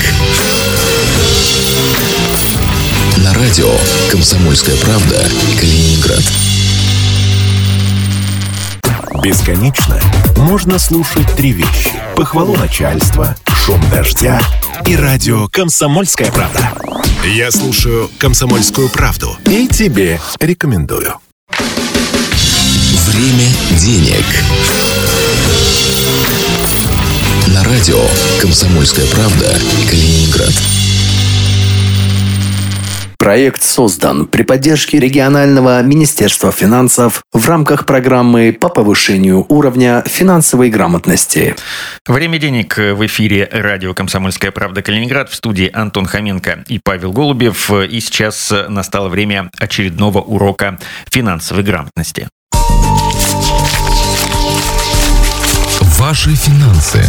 На 3.19 3.35
радио 3.35 3.71
«Комсомольская 4.11 4.77
правда» 4.79 5.29
Калининград. 5.61 6.25
Бесконечно 9.23 10.01
можно 10.39 10.79
слушать 10.79 11.31
три 11.37 11.53
вещи. 11.53 11.93
Похвалу 12.17 12.57
начальства, 12.57 13.37
шум 13.69 13.85
дождя 13.91 14.41
и 14.87 14.97
радио 14.97 15.47
«Комсомольская 15.49 16.33
правда». 16.33 16.73
Я 17.23 17.51
слушаю 17.51 18.11
«Комсомольскую 18.19 18.89
правду» 18.89 19.37
и 19.45 19.69
тебе 19.69 20.19
рекомендую. 20.41 21.13
Время 23.09 23.47
денег. 23.79 24.25
На 27.49 27.63
радио 27.63 28.03
«Комсомольская 28.41 29.07
правда» 29.09 29.55
Калининград. 29.91 30.78
Проект 33.29 33.63
создан 33.63 34.25
при 34.27 34.43
поддержке 34.43 34.99
регионального 34.99 35.83
Министерства 35.83 36.51
финансов 36.51 37.21
в 37.31 37.47
рамках 37.47 37.85
программы 37.85 38.57
по 38.59 38.71
повышению 38.71 39.45
уровня 39.51 40.03
финансовой 40.07 40.71
грамотности. 40.71 41.55
Время 42.07 42.39
денег 42.39 42.79
в 42.79 43.05
эфире 43.05 43.47
радио 43.53 43.93
«Комсомольская 43.93 44.51
правда» 44.51 44.81
Калининград 44.81 45.29
в 45.29 45.35
студии 45.35 45.69
Антон 45.71 46.07
Хоменко 46.07 46.65
и 46.69 46.81
Павел 46.83 47.13
Голубев. 47.13 47.71
И 47.71 48.01
сейчас 48.01 48.51
настало 48.71 49.11
время 49.11 49.51
очередного 49.59 50.23
урока 50.23 50.79
финансовой 51.11 51.65
грамотности. 51.65 52.29
Ваши 55.99 56.35
финансы. 56.35 57.05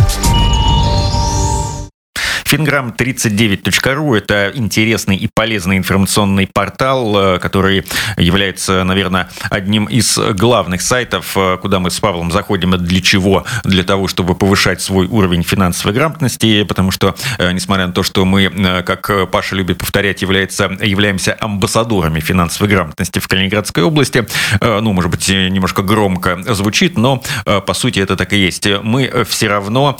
Финграмм39.ру– 2.49 4.15
это 4.15 4.51
интересный 4.55 5.15
и 5.15 5.29
полезный 5.31 5.77
информационный 5.77 6.47
портал, 6.47 7.35
э, 7.35 7.39
который 7.39 7.85
является, 8.17 8.83
наверное, 8.83 9.29
одним 9.51 9.85
из 9.85 10.17
главных 10.17 10.81
сайтов, 10.81 11.33
э, 11.35 11.57
куда 11.61 11.79
мы 11.79 11.91
с 11.91 11.99
Павлом 11.99 12.31
заходим. 12.31 12.71
Для 12.71 13.01
чего? 13.01 13.45
Для 13.63 13.83
того, 13.83 14.07
чтобы 14.07 14.33
повышать 14.33 14.81
свой 14.81 15.05
уровень 15.05 15.43
финансовой 15.43 15.93
грамотности, 15.93 16.63
потому 16.63 16.89
что, 16.89 17.15
э, 17.37 17.51
несмотря 17.51 17.85
на 17.85 17.93
то, 17.93 18.01
что 18.01 18.25
мы, 18.25 18.49
как 18.83 19.29
Паша 19.29 19.55
любит 19.55 19.77
повторять, 19.77 20.23
является, 20.23 20.75
являемся 20.81 21.37
амбассадорами 21.39 22.19
финансовой 22.19 22.69
грамотности 22.69 23.19
в 23.19 23.27
Калининградской 23.27 23.83
области, 23.83 24.27
ну, 24.59 24.93
может 24.93 25.11
быть, 25.11 25.29
немножко 25.29 25.83
громко 25.83 26.39
звучит, 26.53 26.97
но, 26.97 27.21
по 27.45 27.73
сути, 27.73 27.99
это 27.99 28.15
так 28.15 28.33
и 28.33 28.37
есть. 28.37 28.67
Мы 28.83 29.25
все 29.27 29.47
равно, 29.47 29.99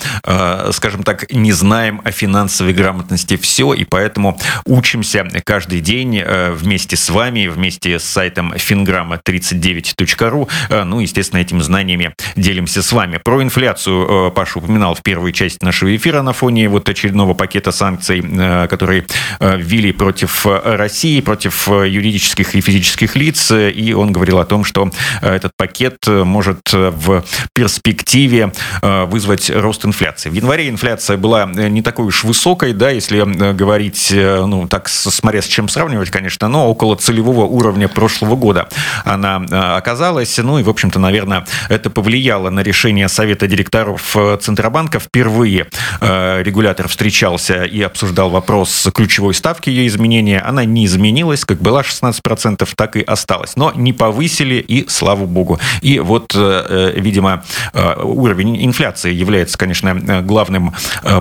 скажем 0.72 1.04
так, 1.04 1.32
не 1.32 1.52
знаем 1.52 2.02
о 2.04 2.12
финансовой 2.12 2.39
финансовой 2.40 2.72
грамотности 2.72 3.36
все, 3.36 3.74
и 3.74 3.84
поэтому 3.84 4.40
учимся 4.66 5.28
каждый 5.44 5.82
день 5.82 6.22
э, 6.24 6.52
вместе 6.54 6.96
с 6.96 7.10
вами, 7.10 7.48
вместе 7.48 8.00
с 8.00 8.06
сайтом 8.06 8.54
fingrama39.ru. 8.54 10.50
Э, 10.70 10.84
ну, 10.86 11.02
естественно, 11.02 11.42
этими 11.42 11.60
знаниями 11.60 12.14
делимся 12.38 12.82
с 12.82 12.94
вами. 12.94 13.20
Про 13.22 13.44
инфляцию 13.44 14.30
э, 14.30 14.32
Паша 14.32 14.60
упоминал 14.60 14.96
в 14.96 15.02
первой 15.02 15.34
части 15.34 15.66
нашего 15.66 15.94
эфира 15.94 16.22
на 16.22 16.32
фоне 16.32 16.70
вот 16.70 16.88
очередного 16.88 17.34
пакета 17.34 17.74
санкций, 17.74 18.22
которые 18.70 19.06
ввели 19.40 19.92
против 19.92 20.46
России, 20.46 21.20
против 21.20 21.68
юридических 21.68 22.56
и 22.56 22.62
физических 22.62 23.18
лиц, 23.18 23.52
и 23.52 23.94
он 23.94 24.14
говорил 24.14 24.40
о 24.40 24.46
том, 24.46 24.64
что 24.64 24.90
этот 25.22 25.52
пакет 25.58 26.08
может 26.08 26.72
в 26.72 27.24
перспективе 27.54 28.54
вызвать 28.82 29.50
рост 29.50 29.86
инфляции. 29.86 30.30
В 30.30 30.34
январе 30.34 30.70
инфляция 30.70 31.18
была 31.18 31.46
не 31.46 31.82
такой 31.82 32.06
уж 32.06 32.24
высокой, 32.30 32.74
да, 32.74 32.92
если 32.92 33.20
говорить, 33.54 34.12
ну, 34.14 34.68
так, 34.68 34.88
смотря 34.88 35.42
с 35.42 35.46
чем 35.46 35.68
сравнивать, 35.68 36.10
конечно, 36.10 36.48
но 36.48 36.70
около 36.70 36.96
целевого 36.96 37.46
уровня 37.46 37.90
прошлого 37.90 38.36
года 38.38 38.70
она 39.04 39.76
оказалась. 39.76 40.38
Ну 40.38 40.60
и, 40.60 40.64
в 40.64 40.70
общем-то, 40.70 41.00
наверное, 41.00 41.46
это 41.68 41.90
повлияло 41.90 42.50
на 42.50 42.62
решение 42.62 43.10
Совета 43.10 43.48
директоров 43.48 44.16
Центробанка. 44.42 45.00
Впервые 45.00 45.68
регулятор 46.00 46.88
встречался 46.88 47.64
и 47.64 47.82
обсуждал 47.82 48.30
вопрос 48.30 48.88
ключевой 48.94 49.34
ставки 49.34 49.70
ее 49.70 49.88
изменения. 49.88 50.40
Она 50.40 50.66
не 50.66 50.86
изменилась, 50.86 51.44
как 51.46 51.60
была 51.62 51.82
16%, 51.82 52.68
так 52.76 52.96
и 52.96 53.02
осталась. 53.02 53.56
Но 53.56 53.72
не 53.76 53.92
повысили, 53.92 54.56
и 54.56 54.88
слава 54.88 55.26
богу. 55.26 55.60
И 55.82 56.00
вот, 56.00 56.36
видимо, 56.36 57.44
уровень 57.74 58.64
инфляции 58.64 59.12
является, 59.12 59.58
конечно, 59.58 60.22
главным 60.22 60.76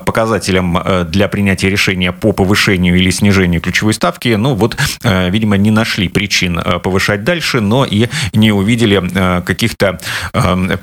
показателем 0.04 0.78
для 1.04 1.28
принятия 1.28 1.68
решения 1.70 2.12
по 2.12 2.32
повышению 2.32 2.96
или 2.96 3.10
снижению 3.10 3.60
ключевой 3.60 3.94
ставки. 3.94 4.28
Ну 4.28 4.54
вот, 4.54 4.76
видимо, 5.02 5.56
не 5.56 5.70
нашли 5.70 6.08
причин 6.08 6.60
повышать 6.82 7.24
дальше, 7.24 7.60
но 7.60 7.84
и 7.84 8.08
не 8.32 8.52
увидели 8.52 9.42
каких-то 9.42 9.98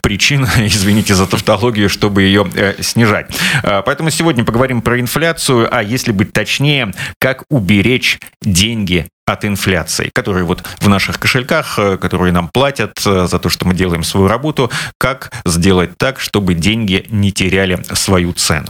причин, 0.02 0.46
извините 0.58 1.16
за 1.16 1.28
тавтологию, 1.28 1.90
чтобы 1.90 2.24
ее 2.24 2.46
снижать. 2.80 3.36
Поэтому 3.62 4.10
сегодня 4.10 4.44
поговорим 4.44 4.82
про 4.82 5.00
инфляцию, 5.00 5.68
а 5.72 5.82
если 5.82 6.12
быть 6.12 6.34
точнее, 6.34 6.94
как 7.20 7.44
уберечь 7.50 8.20
деньги 8.42 9.08
от 9.26 9.44
инфляции, 9.44 10.12
которые 10.14 10.46
вот 10.46 10.64
в 10.80 10.88
наших 10.88 11.20
кошельках, 11.20 11.80
которые 12.00 12.32
нам 12.32 12.48
платят 12.48 13.00
за 13.00 13.40
то, 13.40 13.50
что 13.50 13.66
мы 13.66 13.74
делаем 13.74 14.04
свою 14.04 14.28
работу, 14.28 14.72
как 15.00 15.32
сделать 15.46 15.98
так, 15.98 16.20
чтобы 16.20 16.54
деньги 16.54 17.06
не 17.10 17.32
теряли 17.32 17.84
свою 17.94 18.34
цену. 18.34 18.68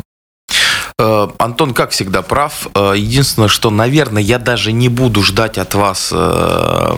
Э, 0.98 1.28
Антон, 1.40 1.74
как 1.74 1.92
всегда, 1.92 2.22
прав. 2.22 2.70
Э, 2.74 2.94
единственное, 2.96 3.50
что, 3.50 3.70
наверное, 3.70 4.22
я 4.22 4.40
даже 4.40 4.72
не 4.72 4.88
буду 4.88 5.24
ждать 5.24 5.58
от 5.58 5.76
вас 5.76 6.10
э, 6.14 6.96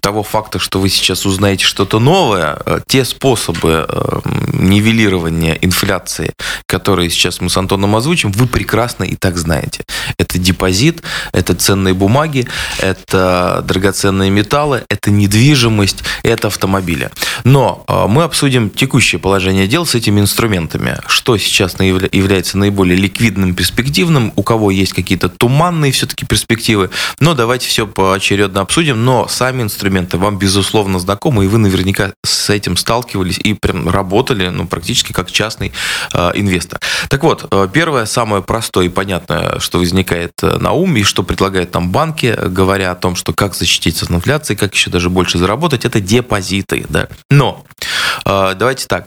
того 0.00 0.22
факта, 0.22 0.60
что 0.60 0.78
вы 0.78 0.88
сейчас 0.88 1.26
узнаете 1.26 1.64
что-то 1.64 1.98
новое. 1.98 2.58
Те 2.86 3.04
способы 3.04 3.88
нивелирования 4.52 5.54
инфляции, 5.60 6.34
которые 6.66 7.10
сейчас 7.10 7.40
мы 7.40 7.50
с 7.50 7.56
Антоном 7.56 7.96
озвучим, 7.96 8.30
вы 8.30 8.46
прекрасно 8.46 9.02
и 9.02 9.16
так 9.16 9.36
знаете. 9.36 9.84
Это 10.18 10.38
депозит, 10.38 11.02
это 11.32 11.54
ценные 11.54 11.94
бумаги, 11.94 12.46
это 12.78 13.64
драгоценные 13.66 14.30
металлы, 14.30 14.84
это 14.88 15.10
недвижимость, 15.10 16.04
это 16.22 16.46
автомобили. 16.46 17.10
Но 17.42 17.84
мы 18.08 18.22
обсудим 18.22 18.70
текущее 18.70 19.18
положение 19.18 19.66
дел 19.66 19.84
с 19.84 19.94
этими 19.96 20.20
инструментами. 20.20 20.98
Что 21.06 21.36
сейчас 21.38 21.74
является 21.80 22.56
наиболее 22.56 22.96
ликвидным 22.96 23.31
видным, 23.32 23.54
перспективным, 23.54 24.32
у 24.36 24.42
кого 24.42 24.70
есть 24.70 24.92
какие-то 24.92 25.28
туманные 25.28 25.92
все-таки 25.92 26.26
перспективы. 26.26 26.90
Но 27.20 27.34
давайте 27.34 27.66
все 27.66 27.86
поочередно 27.86 28.60
обсудим. 28.60 29.04
Но 29.04 29.26
сами 29.28 29.62
инструменты 29.62 30.18
вам, 30.18 30.38
безусловно, 30.38 30.98
знакомы, 30.98 31.44
и 31.44 31.48
вы 31.48 31.58
наверняка 31.58 32.12
с 32.24 32.50
этим 32.50 32.76
сталкивались 32.76 33.38
и 33.38 33.54
прям 33.54 33.88
работали, 33.88 34.48
ну, 34.48 34.66
практически 34.66 35.12
как 35.12 35.30
частный 35.30 35.72
э, 36.12 36.30
инвестор. 36.34 36.80
Так 37.08 37.22
вот, 37.22 37.46
э, 37.50 37.68
первое, 37.72 38.04
самое 38.06 38.42
простое 38.42 38.86
и 38.86 38.88
понятное, 38.88 39.58
что 39.58 39.78
возникает 39.78 40.32
э, 40.42 40.58
на 40.58 40.72
ум, 40.72 40.96
и 40.96 41.02
что 41.02 41.22
предлагают 41.22 41.72
нам 41.74 41.90
банки, 41.90 42.38
говоря 42.46 42.90
о 42.92 42.94
том, 42.94 43.16
что 43.16 43.32
как 43.32 43.54
защититься 43.54 44.04
от 44.04 44.10
инфляции, 44.10 44.54
как 44.54 44.74
еще 44.74 44.90
даже 44.90 45.08
больше 45.08 45.38
заработать, 45.38 45.84
это 45.84 46.00
депозиты. 46.00 46.84
Да. 46.88 47.08
Но, 47.30 47.64
э, 48.26 48.54
давайте 48.56 48.86
так, 48.86 49.06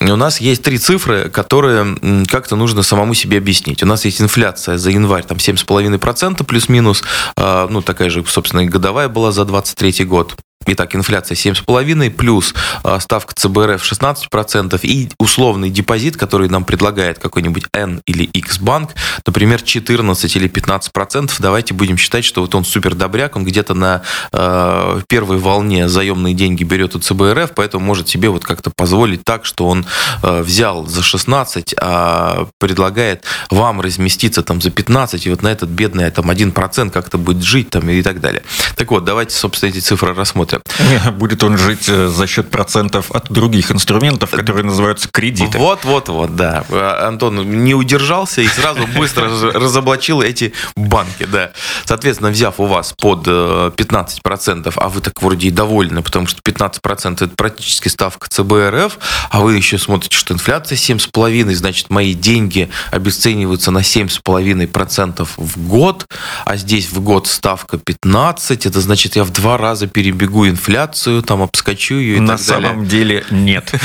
у 0.00 0.16
нас 0.16 0.40
есть 0.40 0.62
три 0.62 0.78
цифры, 0.78 1.30
которые 1.30 1.96
как-то 2.28 2.56
нужно 2.56 2.82
самому 2.82 3.14
себе 3.14 3.38
объяснить. 3.38 3.63
У 3.82 3.86
нас 3.86 4.04
есть 4.04 4.20
инфляция 4.20 4.78
за 4.78 4.90
январь, 4.90 5.24
там 5.24 5.38
7,5% 5.38 6.44
плюс-минус, 6.44 7.02
а, 7.36 7.66
ну, 7.68 7.82
такая 7.82 8.10
же, 8.10 8.24
собственно, 8.26 8.60
и 8.60 8.66
годовая 8.66 9.08
была 9.08 9.32
за 9.32 9.44
23 9.44 10.04
год. 10.04 10.34
Итак, 10.66 10.94
инфляция 10.96 11.36
7,5, 11.36 12.10
плюс 12.10 12.54
а, 12.82 12.98
ставка 13.00 13.34
ЦБРФ 13.34 13.82
16% 13.82 14.80
и 14.82 15.10
условный 15.18 15.68
депозит, 15.68 16.16
который 16.16 16.48
нам 16.48 16.64
предлагает 16.64 17.18
какой-нибудь 17.18 17.64
N 17.74 18.00
или 18.06 18.24
X 18.24 18.58
банк, 18.58 18.92
например, 19.26 19.60
14 19.60 20.36
или 20.36 20.48
15%. 20.48 21.32
Давайте 21.38 21.74
будем 21.74 21.98
считать, 21.98 22.24
что 22.24 22.40
вот 22.40 22.54
он 22.54 22.64
супер 22.64 22.94
добряк, 22.94 23.36
он 23.36 23.44
где-то 23.44 23.74
на 23.74 24.02
э, 24.32 25.00
первой 25.06 25.36
волне 25.36 25.88
заемные 25.88 26.34
деньги 26.34 26.64
берет 26.64 26.96
у 26.96 26.98
ЦБРФ, 26.98 27.52
поэтому 27.54 27.84
может 27.84 28.08
себе 28.08 28.30
вот 28.30 28.44
как-то 28.44 28.70
позволить 28.70 29.24
так, 29.24 29.44
что 29.44 29.68
он 29.68 29.84
э, 30.22 30.42
взял 30.42 30.86
за 30.86 31.02
16, 31.02 31.74
а 31.78 32.48
предлагает 32.58 33.24
вам 33.50 33.82
разместиться 33.82 34.42
там 34.42 34.62
за 34.62 34.70
15, 34.70 35.26
и 35.26 35.30
вот 35.30 35.42
на 35.42 35.48
этот 35.48 35.68
бедный 35.68 36.10
там 36.10 36.30
1% 36.30 36.90
как-то 36.90 37.18
будет 37.18 37.42
жить 37.42 37.70
там 37.70 37.88
и 37.90 38.02
так 38.02 38.20
далее. 38.20 38.42
Так 38.76 38.90
вот, 38.90 39.04
давайте, 39.04 39.36
собственно, 39.36 39.70
эти 39.70 39.80
цифры 39.80 40.14
рассмотрим 40.14 40.53
инструменты. 40.54 41.10
Будет 41.18 41.44
он 41.44 41.58
жить 41.58 41.88
э, 41.88 42.08
за 42.08 42.26
счет 42.26 42.50
процентов 42.50 43.10
от 43.10 43.30
других 43.30 43.70
инструментов, 43.70 44.30
которые 44.30 44.64
называются 44.64 45.08
кредиты. 45.08 45.58
Вот-вот-вот, 45.58 46.36
да. 46.36 46.64
Э, 46.68 47.06
Антон 47.06 47.64
не 47.64 47.74
удержался 47.74 48.42
и 48.42 48.46
сразу 48.46 48.86
быстро 48.96 49.28
разоблачил 49.52 50.20
эти 50.20 50.52
банки, 50.76 51.24
да. 51.24 51.52
Соответственно, 51.84 52.30
взяв 52.30 52.60
у 52.60 52.66
вас 52.66 52.94
под 52.98 53.26
15%, 53.26 54.68
э, 54.68 54.72
а 54.76 54.88
вы 54.88 55.00
так 55.00 55.20
вроде 55.22 55.48
и 55.48 55.50
довольны, 55.50 56.02
потому 56.02 56.26
что 56.26 56.40
15% 56.40 57.14
это 57.14 57.28
практически 57.28 57.88
ставка 57.88 58.28
ЦБРФ, 58.28 58.98
а 59.30 59.40
вы 59.40 59.56
еще 59.56 59.78
смотрите, 59.78 60.16
что 60.16 60.34
инфляция 60.34 60.76
7,5%, 60.76 61.52
значит, 61.54 61.90
мои 61.90 62.14
деньги 62.14 62.70
обесцениваются 62.90 63.70
на 63.70 63.78
7,5% 63.78 65.28
в 65.36 65.68
год, 65.68 66.06
а 66.44 66.56
здесь 66.56 66.90
в 66.90 67.00
год 67.00 67.26
ставка 67.26 67.76
15%, 67.76 68.68
это 68.68 68.80
значит, 68.80 69.16
я 69.16 69.24
в 69.24 69.30
два 69.30 69.56
раза 69.56 69.86
перебегу 69.86 70.43
инфляцию, 70.48 71.22
там 71.22 71.42
обскочу 71.42 71.96
ее 71.96 72.16
и 72.16 72.20
На 72.20 72.36
так 72.36 72.46
далее. 72.46 72.68
самом 72.68 72.86
деле 72.86 73.24
нет. 73.30 73.72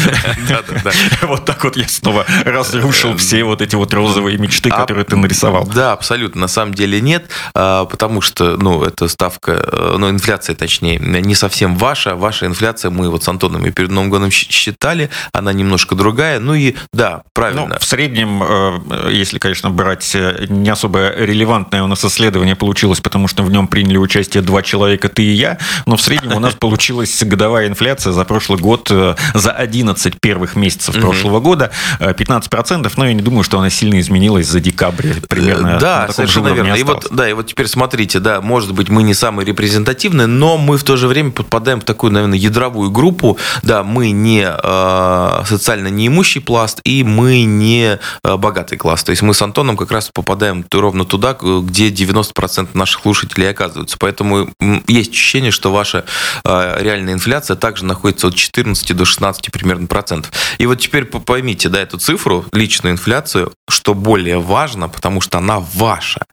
Вот 1.21 1.45
так 1.45 1.63
вот 1.63 1.77
я 1.77 1.87
снова 1.87 2.25
разрушил 2.45 3.15
все 3.17 3.43
вот 3.43 3.61
эти 3.61 3.75
вот 3.75 3.93
розовые 3.93 4.37
мечты, 4.37 4.69
которые 4.69 5.05
ты 5.05 5.15
нарисовал. 5.15 5.65
Да, 5.65 5.93
абсолютно. 5.93 6.41
На 6.41 6.47
самом 6.47 6.73
деле 6.73 7.01
нет, 7.01 7.29
а, 7.53 7.85
потому 7.85 8.21
что, 8.21 8.57
ну, 8.57 8.83
эта 8.83 9.07
ставка, 9.07 9.51
э, 9.51 9.95
ну, 9.97 10.09
инфляция, 10.09 10.55
точнее, 10.55 10.97
не 10.99 11.35
совсем 11.35 11.75
ваша. 11.75 12.15
Ваша 12.15 12.45
инфляция, 12.45 12.91
мы 12.91 13.09
вот 13.09 13.23
с 13.23 13.27
Антоном 13.27 13.65
и 13.65 13.71
перед 13.71 13.91
Новым 13.91 14.09
годом 14.09 14.31
считали, 14.31 15.09
она 15.33 15.53
немножко 15.53 15.95
другая. 15.95 16.39
Ну 16.39 16.53
и 16.53 16.75
да, 16.93 17.23
правильно. 17.33 17.67
Ну, 17.67 17.75
в 17.79 17.83
среднем, 17.83 18.43
э, 18.43 19.09
если, 19.11 19.39
конечно, 19.39 19.69
брать 19.69 20.15
э, 20.15 20.45
не 20.49 20.69
особо 20.69 21.13
релевантное 21.15 21.83
у 21.83 21.87
нас 21.87 22.03
исследование 22.03 22.55
получилось, 22.55 23.01
потому 23.01 23.27
что 23.27 23.43
в 23.43 23.51
нем 23.51 23.67
приняли 23.67 23.97
участие 23.97 24.43
два 24.43 24.61
человека, 24.61 25.09
ты 25.09 25.23
и 25.23 25.31
я, 25.31 25.57
но 25.85 25.97
в 25.97 26.01
среднем 26.01 26.37
у 26.37 26.39
нас 26.39 26.48
получилась 26.57 27.23
годовая 27.23 27.67
инфляция 27.67 28.13
за 28.13 28.25
прошлый 28.25 28.59
год, 28.59 28.89
э, 28.91 29.15
за 29.33 29.51
11 29.51 30.19
первых 30.19 30.55
месяцев 30.55 30.95
угу. 30.95 31.01
прошлого 31.01 31.39
года 31.39 31.71
15%, 31.99 32.87
э, 32.87 32.91
но 32.97 33.07
я 33.07 33.13
не 33.13 33.21
думаю, 33.21 33.43
что 33.43 33.59
она 33.59 33.69
сильно 33.69 33.99
изменилась 33.99 34.47
за 34.47 34.59
декабрь 34.59 35.13
примерно. 35.27 35.77
Э, 35.77 35.79
да, 35.79 36.09
совершенно 36.11 36.49
верно. 36.49 36.73
И 36.73 36.83
вот, 36.83 37.07
да, 37.11 37.29
и 37.29 37.33
вот 37.33 37.47
теперь 37.47 37.67
смотрите, 37.67 38.19
да, 38.19 38.41
может 38.41 38.73
быть, 38.73 38.89
мы 38.89 39.03
не 39.03 39.13
самые 39.13 39.45
репрезентативные, 39.45 40.27
но 40.27 40.57
мы 40.57 40.77
в 40.77 40.83
то 40.83 40.97
же 40.97 41.07
время 41.07 41.31
попадаем 41.31 41.81
в 41.81 41.83
такую, 41.83 42.11
наверное, 42.11 42.37
ядровую 42.37 42.91
группу. 42.91 43.37
Да, 43.63 43.83
мы 43.83 44.11
не 44.11 44.45
э, 44.45 45.43
социально 45.45 45.87
неимущий 45.87 46.41
пласт, 46.41 46.81
и 46.83 47.03
мы 47.03 47.43
не 47.43 47.99
э, 48.23 48.37
богатый 48.37 48.77
класс. 48.77 49.03
То 49.03 49.11
есть 49.11 49.21
мы 49.21 49.33
с 49.33 49.41
Антоном 49.41 49.77
как 49.77 49.91
раз 49.91 50.09
попадаем 50.13 50.65
ровно 50.71 51.05
туда, 51.05 51.33
где 51.33 51.89
90% 51.89 52.69
наших 52.73 53.01
слушателей 53.01 53.49
оказываются. 53.49 53.97
Поэтому 53.99 54.49
есть 54.87 55.11
ощущение, 55.11 55.51
что 55.51 55.71
ваша 55.71 56.05
реальная 56.43 57.13
инфляция 57.13 57.55
также 57.55 57.85
находится 57.85 58.27
от 58.27 58.35
14 58.35 58.95
до 58.95 59.05
16 59.05 59.51
примерно 59.51 59.87
процентов. 59.87 60.31
И 60.57 60.65
вот 60.65 60.79
теперь 60.79 61.05
поймите, 61.05 61.69
да, 61.69 61.81
эту 61.81 61.97
цифру, 61.97 62.45
личную 62.53 62.93
инфляцию, 62.93 63.53
что 63.69 63.93
более 63.93 64.39
важно, 64.39 64.89
потому 64.89 65.21
что 65.21 65.37
она 65.37 65.59
ваша. 65.59 66.25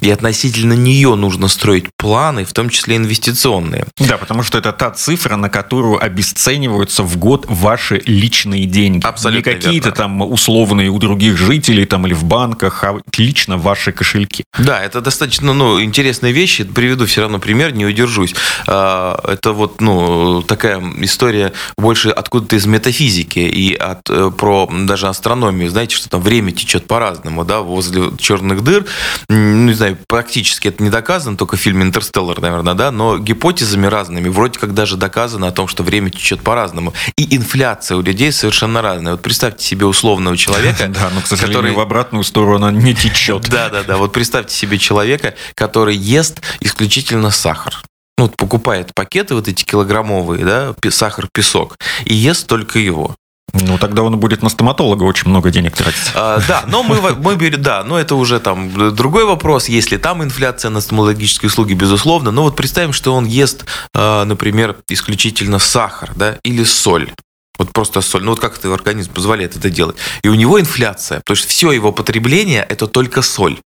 И 0.00 0.10
относительно 0.10 0.74
нее 0.74 1.14
нужно 1.14 1.48
строить 1.48 1.86
планы, 1.96 2.44
в 2.44 2.52
том 2.52 2.68
числе 2.68 2.96
инвестиционные. 2.96 3.86
Да, 3.98 4.16
потому 4.16 4.42
что 4.42 4.58
это 4.58 4.72
та 4.72 4.90
цифра, 4.90 5.36
на 5.36 5.48
которую 5.48 6.02
обесцениваются 6.02 7.02
в 7.02 7.16
год 7.16 7.46
ваши 7.48 8.02
личные 8.06 8.66
деньги. 8.66 9.04
Абсолютно 9.04 9.50
Не 9.50 9.56
какие-то 9.56 9.92
там 9.92 10.20
условные 10.22 10.90
у 10.90 10.98
других 10.98 11.36
жителей 11.36 11.86
там 11.86 12.06
или 12.06 12.14
в 12.14 12.24
банках, 12.24 12.84
а 12.84 12.98
лично 13.16 13.56
ваши 13.56 13.92
кошельки. 13.92 14.44
Да, 14.58 14.82
это 14.82 15.00
достаточно 15.00 15.52
ну, 15.52 15.82
интересные 15.82 16.32
вещи. 16.32 16.64
Приведу 16.64 17.06
все 17.06 17.22
равно 17.22 17.38
пример, 17.38 17.72
не 17.72 17.86
удержусь. 17.86 18.34
Это 19.28 19.52
вот, 19.52 19.80
ну, 19.80 20.42
такая 20.42 20.82
история 20.98 21.52
больше 21.76 22.10
откуда-то 22.10 22.56
из 22.56 22.66
метафизики 22.66 23.38
и 23.38 23.74
от, 23.74 24.08
э, 24.10 24.30
про 24.36 24.68
даже 24.70 25.08
астрономию. 25.08 25.70
Знаете, 25.70 25.96
что 25.96 26.08
там 26.08 26.20
время 26.20 26.52
течет 26.52 26.86
по-разному, 26.86 27.44
да, 27.44 27.60
возле 27.60 28.16
черных 28.18 28.62
дыр. 28.62 28.86
Ну, 29.28 29.66
не 29.66 29.74
знаю, 29.74 29.98
практически 30.06 30.68
это 30.68 30.82
не 30.82 30.90
доказано, 30.90 31.36
только 31.36 31.56
в 31.56 31.60
фильме 31.60 31.84
«Интерстеллар», 31.84 32.40
наверное, 32.40 32.74
да, 32.74 32.90
но 32.90 33.18
гипотезами 33.18 33.86
разными. 33.86 34.28
Вроде 34.28 34.58
как 34.58 34.74
даже 34.74 34.96
доказано 34.96 35.48
о 35.48 35.52
том, 35.52 35.68
что 35.68 35.82
время 35.82 36.10
течет 36.10 36.42
по-разному. 36.42 36.94
И 37.16 37.36
инфляция 37.36 37.96
у 37.96 38.02
людей 38.02 38.32
совершенно 38.32 38.82
разная. 38.82 39.12
Вот 39.12 39.22
представьте 39.22 39.64
себе 39.64 39.86
условного 39.86 40.36
человека, 40.36 40.88
Да, 40.98 41.10
но, 41.14 41.20
к 41.20 41.26
сожалению, 41.26 41.74
в 41.74 41.80
обратную 41.80 42.24
сторону 42.24 42.66
она 42.66 42.70
не 42.70 42.94
течет. 42.94 43.48
Да, 43.48 43.68
да, 43.68 43.82
да. 43.82 43.96
Вот 43.96 44.12
представьте 44.12 44.54
себе 44.54 44.78
человека, 44.78 45.34
который 45.54 45.96
ест 45.96 46.40
исключительно 46.60 47.30
сахар. 47.30 47.74
Ну, 48.18 48.24
вот 48.24 48.36
покупает 48.36 48.92
пакеты 48.94 49.34
вот 49.36 49.46
эти 49.46 49.64
килограммовые, 49.64 50.44
да, 50.44 50.74
сахар, 50.90 51.28
песок, 51.32 51.76
и 52.04 52.14
ест 52.14 52.48
только 52.48 52.80
его. 52.80 53.14
Ну, 53.54 53.78
тогда 53.78 54.02
он 54.02 54.18
будет 54.18 54.42
на 54.42 54.48
стоматолога 54.48 55.04
очень 55.04 55.28
много 55.28 55.50
денег 55.50 55.76
тратить. 55.76 56.12
А, 56.14 56.40
да, 56.48 56.64
но 56.66 56.82
мы, 56.82 57.00
мы 57.14 57.36
берем, 57.36 57.62
да, 57.62 57.84
но 57.84 57.98
это 57.98 58.16
уже 58.16 58.40
там 58.40 58.94
другой 58.94 59.24
вопрос, 59.24 59.68
если 59.68 59.96
там 59.96 60.22
инфляция 60.22 60.70
на 60.70 60.80
стоматологические 60.80 61.48
услуги, 61.48 61.74
безусловно, 61.74 62.32
но 62.32 62.42
вот 62.42 62.56
представим, 62.56 62.92
что 62.92 63.14
он 63.14 63.24
ест, 63.24 63.64
а, 63.94 64.24
например, 64.24 64.76
исключительно 64.88 65.60
сахар, 65.60 66.10
да, 66.16 66.38
или 66.42 66.64
соль. 66.64 67.12
Вот 67.56 67.72
просто 67.72 68.00
соль. 68.00 68.22
Ну 68.22 68.30
вот 68.30 68.40
как 68.40 68.58
это 68.58 68.72
организм 68.72 69.12
позволяет 69.12 69.56
это 69.56 69.70
делать. 69.70 69.96
И 70.22 70.28
у 70.28 70.34
него 70.34 70.60
инфляция, 70.60 71.18
потому 71.18 71.36
что 71.36 71.48
все 71.48 71.72
его 71.72 71.92
потребление– 71.92 72.64
это 72.68 72.86
только 72.86 73.22
соль. 73.22 73.58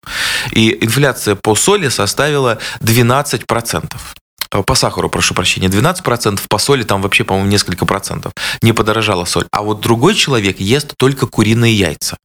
И 0.51 0.77
инфляция 0.81 1.37
по 1.37 1.55
соли 1.55 1.89
составила 1.89 2.59
12%. 2.81 3.93
По 4.67 4.75
сахару, 4.75 5.09
прошу 5.09 5.35
прощения, 5.35 5.69
12%, 5.69 6.41
по 6.49 6.59
соли 6.59 6.83
там 6.83 7.01
вообще, 7.03 7.25
по-моему, 7.25 7.49
несколько 7.49 7.87
процентов. 7.87 8.33
Не 8.61 8.73
подорожала 8.73 9.25
соль. 9.25 9.47
А 9.51 9.63
вот 9.63 9.81
другой 9.81 10.15
человек 10.15 10.61
ест 10.61 10.95
только 10.97 11.27
куриные 11.27 11.75
яйца. 11.75 12.17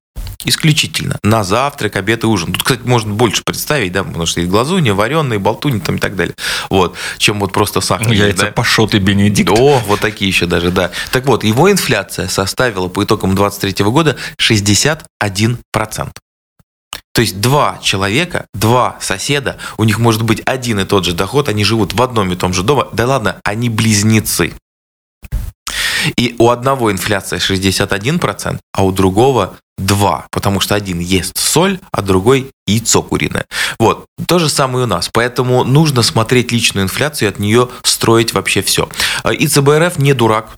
Исключительно. 0.46 1.18
На 1.24 1.44
завтрак, 1.44 1.96
обед 1.96 2.24
и 2.24 2.28
ужин. 2.28 2.54
Тут, 2.54 2.64
кстати, 2.64 2.82
можно 2.84 3.14
больше 3.14 3.44
представить, 3.44 3.92
да, 3.92 4.04
потому 4.04 4.26
что 4.26 4.40
есть 4.40 4.52
глазунья, 4.52 4.94
вареные, 4.94 5.40
болтуни 5.40 5.80
там 5.80 5.96
и 5.96 6.00
так 6.00 6.16
далее. 6.16 6.36
Вот. 6.70 6.96
Чем 7.18 7.40
вот 7.40 7.52
просто 7.52 7.82
сахар. 7.82 8.12
Яйца 8.12 8.46
да. 8.46 8.52
Пашот 8.52 8.94
и 8.94 9.00
Бенедикт. 9.00 9.50
О, 9.50 9.82
вот 9.88 10.00
такие 10.00 10.30
еще 10.30 10.46
даже, 10.46 10.72
да. 10.72 10.92
Так 11.12 11.26
вот, 11.26 11.44
его 11.44 11.72
инфляция 11.72 12.28
составила 12.28 12.88
по 12.88 13.04
итогам 13.04 13.36
2023 13.36 13.86
года 13.86 14.16
61%. 14.40 16.12
То 17.18 17.22
есть 17.22 17.42
два 17.42 17.80
человека, 17.82 18.46
два 18.54 18.96
соседа, 19.02 19.58
у 19.80 19.86
них 19.86 19.98
может 19.98 20.22
быть 20.22 20.44
один 20.46 20.80
и 20.80 20.86
тот 20.86 21.04
же 21.04 21.14
доход, 21.14 21.50
они 21.50 21.64
живут 21.64 21.96
в 21.96 22.02
одном 22.04 22.32
и 22.32 22.36
том 22.36 22.54
же 22.54 22.62
доме. 22.62 22.84
Да 22.94 23.08
ладно, 23.08 23.42
они 23.44 23.72
близнецы. 23.72 24.54
И 26.16 26.36
у 26.38 26.52
одного 26.52 26.92
инфляция 26.92 27.40
61%, 27.40 28.60
а 28.72 28.86
у 28.86 28.92
другого 28.92 29.58
2, 29.80 30.28
потому 30.30 30.60
что 30.60 30.76
один 30.76 31.00
ест 31.00 31.40
соль, 31.40 31.80
а 31.92 32.04
другой 32.04 32.52
яйцо 32.68 33.02
куриное. 33.02 33.48
Вот, 33.80 34.06
то 34.28 34.38
же 34.38 34.48
самое 34.48 34.86
у 34.86 34.88
нас. 34.88 35.10
Поэтому 35.12 35.64
нужно 35.64 36.04
смотреть 36.04 36.52
личную 36.52 36.86
инфляцию 36.86 37.30
и 37.30 37.32
от 37.32 37.40
нее 37.40 37.70
строить 37.82 38.36
вообще 38.36 38.62
все. 38.62 38.90
И 39.32 39.48
ЦБРФ 39.48 39.98
не 39.98 40.14
дурак, 40.14 40.56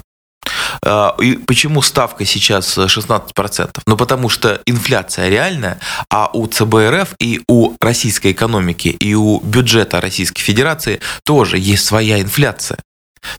И 1.21 1.39
почему 1.45 1.81
ставка 1.81 2.25
сейчас 2.25 2.77
16%? 2.77 3.69
Ну, 3.85 3.97
потому 3.97 4.29
что 4.29 4.61
инфляция 4.65 5.29
реальная, 5.29 5.79
а 6.09 6.29
у 6.33 6.47
ЦБРФ 6.47 7.15
и 7.19 7.41
у 7.47 7.73
российской 7.81 8.31
экономики, 8.31 8.87
и 8.87 9.13
у 9.13 9.39
бюджета 9.41 9.99
Российской 9.99 10.41
Федерации 10.41 11.01
тоже 11.23 11.57
есть 11.57 11.85
своя 11.85 12.21
инфляция. 12.21 12.79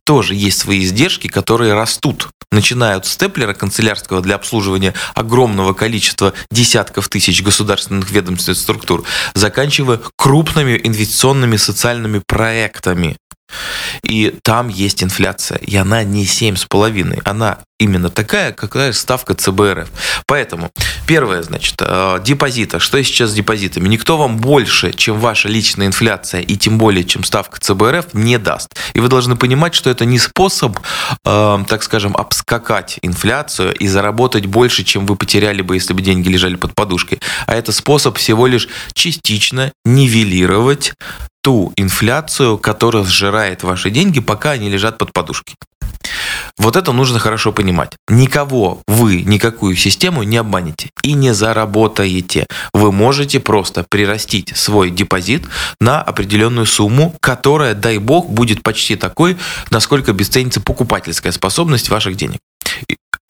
Тоже 0.05 0.35
есть 0.35 0.59
свои 0.59 0.85
издержки, 0.85 1.29
которые 1.29 1.73
растут. 1.73 2.29
Начиная 2.53 2.97
от 2.97 3.07
степлера 3.07 3.55
канцелярского 3.55 4.21
для 4.21 4.35
обслуживания 4.35 4.93
огромного 5.15 5.73
количества 5.73 6.35
десятков 6.51 7.09
тысяч 7.09 7.43
государственных 7.43 8.11
ведомств 8.11 8.49
и 8.51 8.55
структур, 8.55 9.05
заканчивая 9.35 10.01
крупными 10.17 10.79
инвестиционными 10.83 11.57
социальными 11.57 12.21
проектами. 12.27 13.17
И 14.03 14.35
там 14.43 14.69
есть 14.69 15.03
инфляция, 15.03 15.59
и 15.59 15.77
она 15.77 16.05
не 16.05 16.25
7,5, 16.25 17.21
она 17.25 17.59
именно 17.81 18.11
такая, 18.11 18.53
какая 18.53 18.93
ставка 18.93 19.35
ЦБРФ. 19.35 19.89
Поэтому, 20.27 20.71
первое, 21.07 21.43
значит, 21.43 21.77
э, 21.81 22.21
депозита. 22.23 22.79
Что 22.79 23.03
сейчас 23.03 23.31
с 23.31 23.35
депозитами? 23.35 23.89
Никто 23.89 24.19
вам 24.19 24.37
больше, 24.37 24.93
чем 24.93 25.19
ваша 25.19 25.49
личная 25.49 25.87
инфляция, 25.87 26.43
и 26.43 26.57
тем 26.57 26.77
более, 26.77 27.05
чем 27.05 27.25
ставка 27.25 27.59
ЦБРФ, 27.59 28.13
не 28.13 28.39
даст. 28.39 28.69
И 28.93 29.01
вы 29.01 29.09
должны 29.09 29.35
понимать, 29.35 29.75
что 29.75 29.89
это 29.89 30.05
не 30.05 30.19
способ, 30.19 30.79
э, 31.25 31.65
так 31.67 31.83
скажем, 31.83 32.15
обскакать 32.17 32.99
инфляцию 33.01 33.75
и 33.75 33.89
заработать 33.89 34.45
больше, 34.45 34.85
чем 34.85 35.07
вы 35.07 35.17
потеряли 35.17 35.63
бы, 35.63 35.75
если 35.75 35.95
бы 35.95 36.03
деньги 36.03 36.29
лежали 36.29 36.57
под 36.57 36.75
подушкой. 36.75 37.19
А 37.47 37.55
это 37.55 37.73
способ 37.73 38.19
всего 38.19 38.47
лишь 38.47 38.69
частично 38.93 39.73
нивелировать 39.87 40.93
ту 41.43 41.73
инфляцию, 41.77 42.59
которая 42.59 43.05
сжирает 43.05 43.63
ваши 43.63 43.91
деньги, 43.91 44.21
пока 44.21 44.53
они 44.53 44.69
лежат 44.69 44.99
под 44.99 45.13
подушкой. 45.13 45.57
Вот 46.59 46.77
это 46.77 46.93
нужно 46.93 47.19
хорошо 47.19 47.53
понимать. 47.53 47.93
Никого 48.09 48.83
вы, 48.87 49.23
никакую 49.23 49.77
систему 49.77 50.23
не 50.23 50.37
обманете 50.37 50.91
и 51.03 51.13
не 51.13 51.33
заработаете. 51.33 52.47
Вы 52.73 52.93
можете 52.93 53.41
просто 53.41 53.85
прирастить 53.89 54.57
свой 54.57 54.91
депозит 54.91 55.47
на 55.81 56.03
определенную 56.03 56.67
сумму, 56.67 57.15
которая, 57.21 57.75
дай 57.75 57.99
бог, 57.99 58.29
будет 58.29 58.63
почти 58.63 58.97
такой, 58.97 59.37
насколько 59.71 60.13
бесценится 60.13 60.61
покупательская 60.61 61.33
способность 61.33 61.89
ваших 61.89 62.17
денег. 62.17 62.41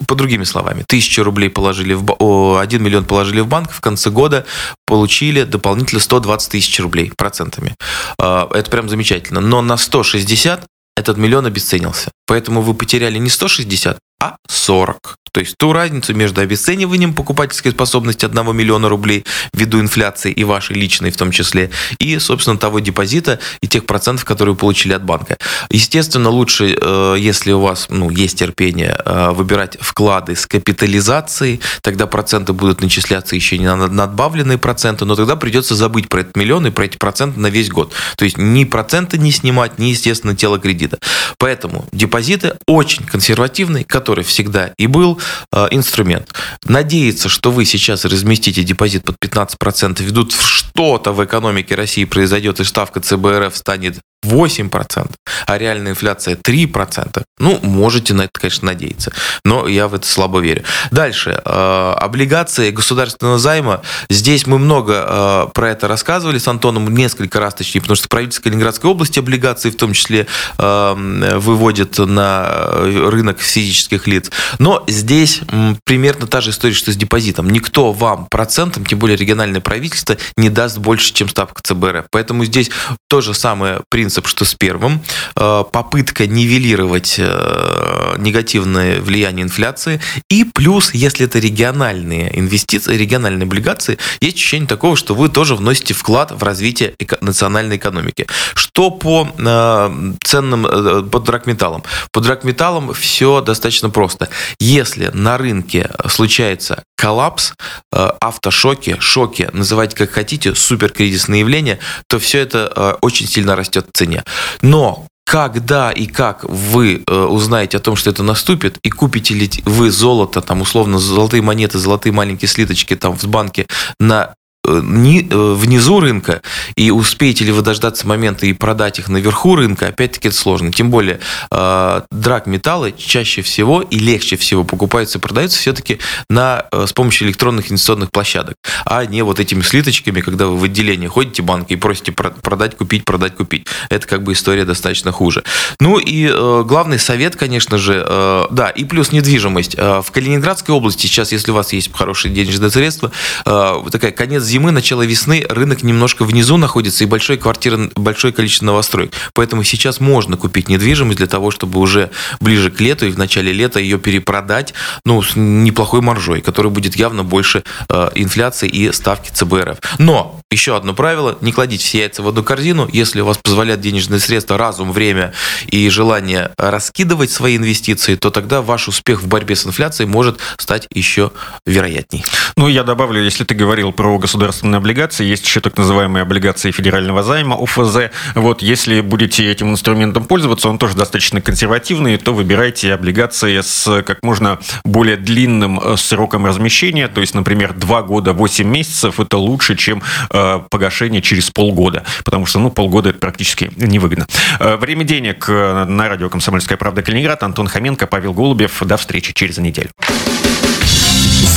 По 0.06 0.14
другими 0.14 0.44
словами, 0.44 0.84
тысячу 0.88 1.22
рублей 1.22 1.50
положили 1.50 1.92
в 1.94 2.16
о, 2.18 2.58
1 2.58 2.82
миллион 2.82 3.04
положили 3.04 3.40
в 3.40 3.46
банк, 3.46 3.70
в 3.70 3.80
конце 3.80 4.10
года 4.10 4.46
получили 4.86 5.42
дополнительно 5.42 6.00
120 6.00 6.50
тысяч 6.50 6.80
рублей 6.80 7.12
процентами. 7.16 7.74
А, 8.18 8.48
Это 8.52 8.70
прям 8.70 8.88
замечательно. 8.88 9.40
Но 9.40 9.62
на 9.62 9.76
160 9.76 10.66
этот 10.96 11.16
миллион 11.16 11.46
обесценился. 11.46 12.10
Поэтому 12.26 12.62
вы 12.62 12.74
потеряли 12.74 13.18
не 13.18 13.30
160, 13.30 13.98
а 14.20 14.36
40. 14.48 15.20
То 15.32 15.40
есть 15.40 15.56
ту 15.56 15.72
разницу 15.72 16.14
между 16.14 16.40
обесцениванием 16.40 17.14
покупательской 17.14 17.72
способности 17.72 18.24
1 18.24 18.56
миллиона 18.56 18.88
рублей 18.88 19.24
ввиду 19.52 19.80
инфляции 19.80 20.32
и 20.32 20.44
вашей 20.44 20.76
личной 20.76 21.10
в 21.10 21.16
том 21.16 21.30
числе, 21.30 21.70
и, 21.98 22.18
собственно, 22.18 22.58
того 22.58 22.80
депозита 22.80 23.38
и 23.60 23.68
тех 23.68 23.86
процентов, 23.86 24.24
которые 24.24 24.54
вы 24.54 24.58
получили 24.58 24.92
от 24.92 25.04
банка. 25.04 25.36
Естественно, 25.70 26.30
лучше, 26.30 26.76
э, 26.80 27.16
если 27.18 27.52
у 27.52 27.60
вас 27.60 27.86
ну, 27.90 28.10
есть 28.10 28.38
терпение, 28.38 28.98
э, 29.04 29.30
выбирать 29.30 29.78
вклады 29.80 30.34
с 30.34 30.46
капитализацией, 30.46 31.60
тогда 31.82 32.06
проценты 32.06 32.52
будут 32.52 32.80
начисляться 32.80 33.36
еще 33.36 33.58
не 33.58 33.66
на 33.66 33.86
надбавленные 33.86 34.58
проценты, 34.58 35.04
но 35.04 35.14
тогда 35.14 35.36
придется 35.36 35.74
забыть 35.76 36.08
про 36.08 36.22
этот 36.22 36.36
миллион 36.36 36.66
и 36.66 36.70
про 36.70 36.86
эти 36.86 36.96
проценты 36.96 37.38
на 37.38 37.48
весь 37.48 37.70
год. 37.70 37.92
То 38.16 38.24
есть 38.24 38.36
ни 38.36 38.64
проценты 38.64 39.16
не 39.18 39.30
снимать, 39.30 39.78
ни, 39.78 39.86
естественно, 39.86 40.34
тело 40.34 40.58
кредита. 40.58 40.98
Поэтому 41.38 41.86
депозиты 41.92 42.54
очень 42.66 43.04
консервативный, 43.04 43.84
который 44.10 44.24
всегда 44.24 44.72
и 44.76 44.88
был 44.88 45.20
э, 45.52 45.68
инструмент. 45.70 46.34
Надеяться, 46.64 47.28
что 47.28 47.52
вы 47.52 47.64
сейчас 47.64 48.04
разместите 48.04 48.64
депозит 48.64 49.04
под 49.04 49.14
15%, 49.24 50.02
ведут 50.02 50.32
что-то 50.32 51.12
в 51.12 51.24
экономике 51.24 51.76
России 51.76 52.04
произойдет, 52.04 52.58
и 52.58 52.64
ставка 52.64 53.00
ЦБРФ 53.00 53.56
станет 53.56 54.00
8%, 54.24 55.10
а 55.46 55.58
реальная 55.58 55.92
инфляция 55.92 56.36
3%. 56.36 57.22
Ну, 57.38 57.58
можете 57.62 58.12
на 58.14 58.22
это, 58.22 58.38
конечно, 58.38 58.66
надеяться. 58.66 59.12
Но 59.44 59.66
я 59.66 59.88
в 59.88 59.94
это 59.94 60.06
слабо 60.06 60.40
верю. 60.40 60.62
Дальше. 60.90 61.40
Э, 61.44 61.94
облигации 61.98 62.70
государственного 62.70 63.38
займа. 63.38 63.82
Здесь 64.10 64.46
мы 64.46 64.58
много 64.58 65.06
э, 65.08 65.46
про 65.54 65.70
это 65.70 65.88
рассказывали 65.88 66.38
с 66.38 66.46
Антоном, 66.48 66.94
несколько 66.94 67.40
раз 67.40 67.54
точнее, 67.54 67.80
потому 67.80 67.96
что 67.96 68.08
правительство 68.08 68.44
Калининградской 68.44 68.90
области 68.90 69.18
облигации 69.18 69.70
в 69.70 69.76
том 69.76 69.94
числе 69.94 70.26
э, 70.58 71.36
выводит 71.38 71.98
на 71.98 72.66
рынок 72.82 73.40
физических 73.40 74.06
лиц. 74.06 74.30
Но 74.58 74.84
здесь 74.86 75.40
примерно 75.84 76.26
та 76.26 76.40
же 76.40 76.50
история, 76.50 76.74
что 76.74 76.92
с 76.92 76.96
депозитом. 76.96 77.48
Никто 77.48 77.92
вам 77.92 78.26
процентом, 78.30 78.84
тем 78.84 78.98
более 78.98 79.16
региональное 79.16 79.60
правительство, 79.60 80.16
не 80.36 80.50
даст 80.50 80.78
больше, 80.78 81.12
чем 81.14 81.28
ставка 81.28 81.62
ЦБРФ. 81.62 82.06
Поэтому 82.10 82.44
здесь 82.44 82.70
то 83.08 83.20
же 83.20 83.34
самое 83.34 83.80
принцип, 83.88 84.09
что 84.10 84.44
с 84.44 84.54
первым. 84.54 85.02
Э, 85.36 85.64
Попытка 85.70 86.26
нивелировать 86.26 87.16
э, 87.18 88.14
негативное 88.18 89.00
влияние 89.00 89.44
инфляции. 89.44 90.00
И 90.28 90.44
плюс, 90.44 90.92
если 90.92 91.26
это 91.26 91.38
региональные 91.38 92.38
инвестиции, 92.38 92.96
региональные 92.96 93.46
облигации, 93.46 93.98
есть 94.20 94.36
ощущение 94.36 94.68
такого, 94.68 94.96
что 94.96 95.14
вы 95.14 95.28
тоже 95.28 95.54
вносите 95.54 95.94
вклад 95.94 96.32
в 96.32 96.42
развитие 96.42 96.94
национальной 97.20 97.76
экономики. 97.76 98.26
Что 98.54 98.90
по 98.90 99.28
э, 99.36 100.14
ценным, 100.22 101.08
по 101.10 101.20
драгметаллам? 101.20 101.82
По 102.12 102.20
драгметаллам 102.20 102.92
все 102.92 103.40
достаточно 103.40 103.90
просто. 103.90 104.28
Если 104.58 105.10
на 105.12 105.38
рынке 105.38 105.90
случается 106.08 106.82
коллапс, 106.96 107.54
автошоки, 107.90 108.96
шоки, 109.00 109.48
называйте 109.52 109.96
как 109.96 110.10
хотите, 110.10 110.54
суперкризисные 110.54 111.40
явления, 111.40 111.78
то 112.08 112.18
все 112.18 112.40
это 112.40 112.98
очень 113.00 113.26
сильно 113.26 113.56
растет 113.56 113.86
цене. 114.00 114.24
Но 114.62 115.06
когда 115.24 115.92
и 115.92 116.06
как 116.06 116.44
вы 116.44 117.04
э, 117.06 117.14
узнаете 117.14 117.76
о 117.76 117.80
том, 117.80 117.96
что 117.96 118.10
это 118.10 118.22
наступит, 118.22 118.78
и 118.82 118.90
купите 118.90 119.34
ли 119.34 119.48
вы 119.64 119.90
золото, 119.90 120.40
там, 120.40 120.60
условно, 120.60 120.98
золотые 120.98 121.42
монеты, 121.42 121.78
золотые 121.78 122.12
маленькие 122.12 122.48
слиточки 122.48 122.96
там 122.96 123.16
в 123.16 123.24
банке 123.26 123.66
на 124.00 124.34
внизу 124.64 126.00
рынка, 126.00 126.42
и 126.76 126.90
успеете 126.90 127.44
ли 127.44 127.52
вы 127.52 127.62
дождаться 127.62 128.06
момента 128.06 128.46
и 128.46 128.52
продать 128.52 128.98
их 128.98 129.08
наверху 129.08 129.56
рынка, 129.56 129.88
опять-таки 129.88 130.28
это 130.28 130.36
сложно. 130.36 130.70
Тем 130.70 130.90
более, 130.90 131.20
э, 131.50 132.02
драг 132.10 132.46
металлы 132.46 132.94
чаще 132.96 133.42
всего 133.42 133.80
и 133.80 133.98
легче 133.98 134.36
всего 134.36 134.64
покупаются 134.64 135.18
и 135.18 135.20
продаются 135.20 135.58
все-таки 135.58 135.98
на, 136.28 136.66
э, 136.72 136.86
с 136.86 136.92
помощью 136.92 137.28
электронных 137.28 137.70
инвестиционных 137.70 138.10
площадок, 138.10 138.56
а 138.84 139.04
не 139.06 139.22
вот 139.22 139.40
этими 139.40 139.62
слиточками, 139.62 140.20
когда 140.20 140.46
вы 140.46 140.58
в 140.58 140.64
отделение 140.64 141.08
ходите 141.08 141.42
банка 141.42 141.74
и 141.74 141.76
просите 141.76 142.12
продать, 142.12 142.76
купить, 142.76 143.04
продать, 143.04 143.36
купить. 143.36 143.66
Это 143.88 144.06
как 144.06 144.22
бы 144.22 144.32
история 144.32 144.64
достаточно 144.64 145.10
хуже. 145.10 145.42
Ну 145.80 145.98
и 145.98 146.26
э, 146.26 146.64
главный 146.66 146.98
совет, 146.98 147.36
конечно 147.36 147.78
же, 147.78 148.04
э, 148.06 148.46
да, 148.50 148.68
и 148.68 148.84
плюс 148.84 149.12
недвижимость. 149.12 149.74
Э, 149.76 150.02
в 150.02 150.10
Калининградской 150.10 150.74
области 150.74 151.06
сейчас, 151.06 151.32
если 151.32 151.50
у 151.50 151.54
вас 151.54 151.72
есть 151.72 151.90
хорошие 151.92 152.32
денежные 152.32 152.70
средства, 152.70 153.10
э, 153.46 153.82
такая 153.90 154.12
конец 154.12 154.49
зимы, 154.50 154.72
начало 154.72 155.02
весны, 155.02 155.46
рынок 155.48 155.82
немножко 155.82 156.24
внизу 156.24 156.56
находится 156.56 157.04
и 157.04 157.06
большое, 157.06 157.38
квартира, 157.38 157.90
большое 157.94 158.32
количество 158.32 158.66
новостроек. 158.66 159.12
Поэтому 159.32 159.62
сейчас 159.64 160.00
можно 160.00 160.36
купить 160.36 160.68
недвижимость 160.68 161.18
для 161.18 161.26
того, 161.26 161.50
чтобы 161.50 161.80
уже 161.80 162.10
ближе 162.40 162.70
к 162.70 162.80
лету 162.80 163.06
и 163.06 163.10
в 163.10 163.18
начале 163.18 163.52
лета 163.52 163.80
ее 163.80 163.98
перепродать 163.98 164.74
ну, 165.04 165.22
с 165.22 165.36
неплохой 165.36 166.00
маржой, 166.00 166.40
которая 166.40 166.72
будет 166.72 166.96
явно 166.96 167.24
больше 167.24 167.62
э, 167.88 168.10
инфляции 168.14 168.68
и 168.68 168.92
ставки 168.92 169.30
ЦБРФ. 169.30 169.78
Но 169.98 170.39
еще 170.52 170.76
одно 170.76 170.94
правило, 170.94 171.38
не 171.42 171.52
кладите 171.52 171.84
все 171.84 172.00
яйца 172.00 172.22
в 172.22 172.28
одну 172.28 172.42
корзину. 172.42 172.88
Если 172.92 173.20
у 173.20 173.24
вас 173.24 173.38
позволяют 173.38 173.80
денежные 173.82 174.18
средства, 174.18 174.58
разум, 174.58 174.90
время 174.90 175.32
и 175.68 175.88
желание 175.88 176.50
раскидывать 176.58 177.30
свои 177.30 177.56
инвестиции, 177.56 178.16
то 178.16 178.30
тогда 178.30 178.60
ваш 178.60 178.88
успех 178.88 179.22
в 179.22 179.28
борьбе 179.28 179.54
с 179.54 179.64
инфляцией 179.64 180.08
может 180.08 180.40
стать 180.58 180.88
еще 180.92 181.30
вероятней. 181.66 182.24
Ну, 182.56 182.66
я 182.66 182.82
добавлю, 182.82 183.22
если 183.22 183.44
ты 183.44 183.54
говорил 183.54 183.92
про 183.92 184.18
государственные 184.18 184.78
облигации, 184.78 185.24
есть 185.24 185.44
еще 185.44 185.60
так 185.60 185.76
называемые 185.76 186.22
облигации 186.22 186.72
федерального 186.72 187.22
займа, 187.22 187.54
ОФЗ. 187.54 188.10
Вот, 188.34 188.60
если 188.60 189.02
будете 189.02 189.48
этим 189.48 189.70
инструментом 189.70 190.24
пользоваться, 190.24 190.68
он 190.68 190.78
тоже 190.78 190.96
достаточно 190.96 191.40
консервативный, 191.40 192.16
то 192.16 192.34
выбирайте 192.34 192.92
облигации 192.92 193.60
с 193.60 194.02
как 194.02 194.24
можно 194.24 194.58
более 194.84 195.16
длинным 195.16 195.78
э, 195.78 195.96
сроком 195.96 196.44
размещения, 196.44 197.06
то 197.06 197.20
есть, 197.20 197.34
например, 197.34 197.72
2 197.72 198.02
года 198.02 198.32
8 198.32 198.66
месяцев, 198.66 199.20
это 199.20 199.38
лучше, 199.38 199.76
чем 199.76 200.02
э, 200.30 200.39
погашение 200.70 201.22
через 201.22 201.50
полгода, 201.50 202.04
потому 202.24 202.46
что, 202.46 202.58
ну, 202.58 202.70
полгода 202.70 203.10
это 203.10 203.18
практически 203.18 203.70
невыгодно. 203.76 204.26
Э, 204.58 204.76
время 204.76 205.04
денег 205.04 205.46
э, 205.48 205.84
на 205.84 206.08
радио 206.08 206.28
«Комсомольская 206.28 206.78
правда» 206.78 207.02
Калининград. 207.02 207.42
Антон 207.42 207.66
Хоменко, 207.66 208.06
Павел 208.06 208.32
Голубев. 208.32 208.82
До 208.84 208.96
встречи 208.96 209.32
через 209.32 209.58
неделю. 209.58 209.90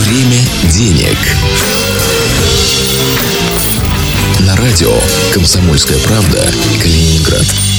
Время 0.02 0.41
денег. 0.72 1.17
На 4.46 4.56
радио 4.58 4.93
«Комсомольская 5.34 5.98
правда» 6.00 6.39
Калининград. 6.82 7.72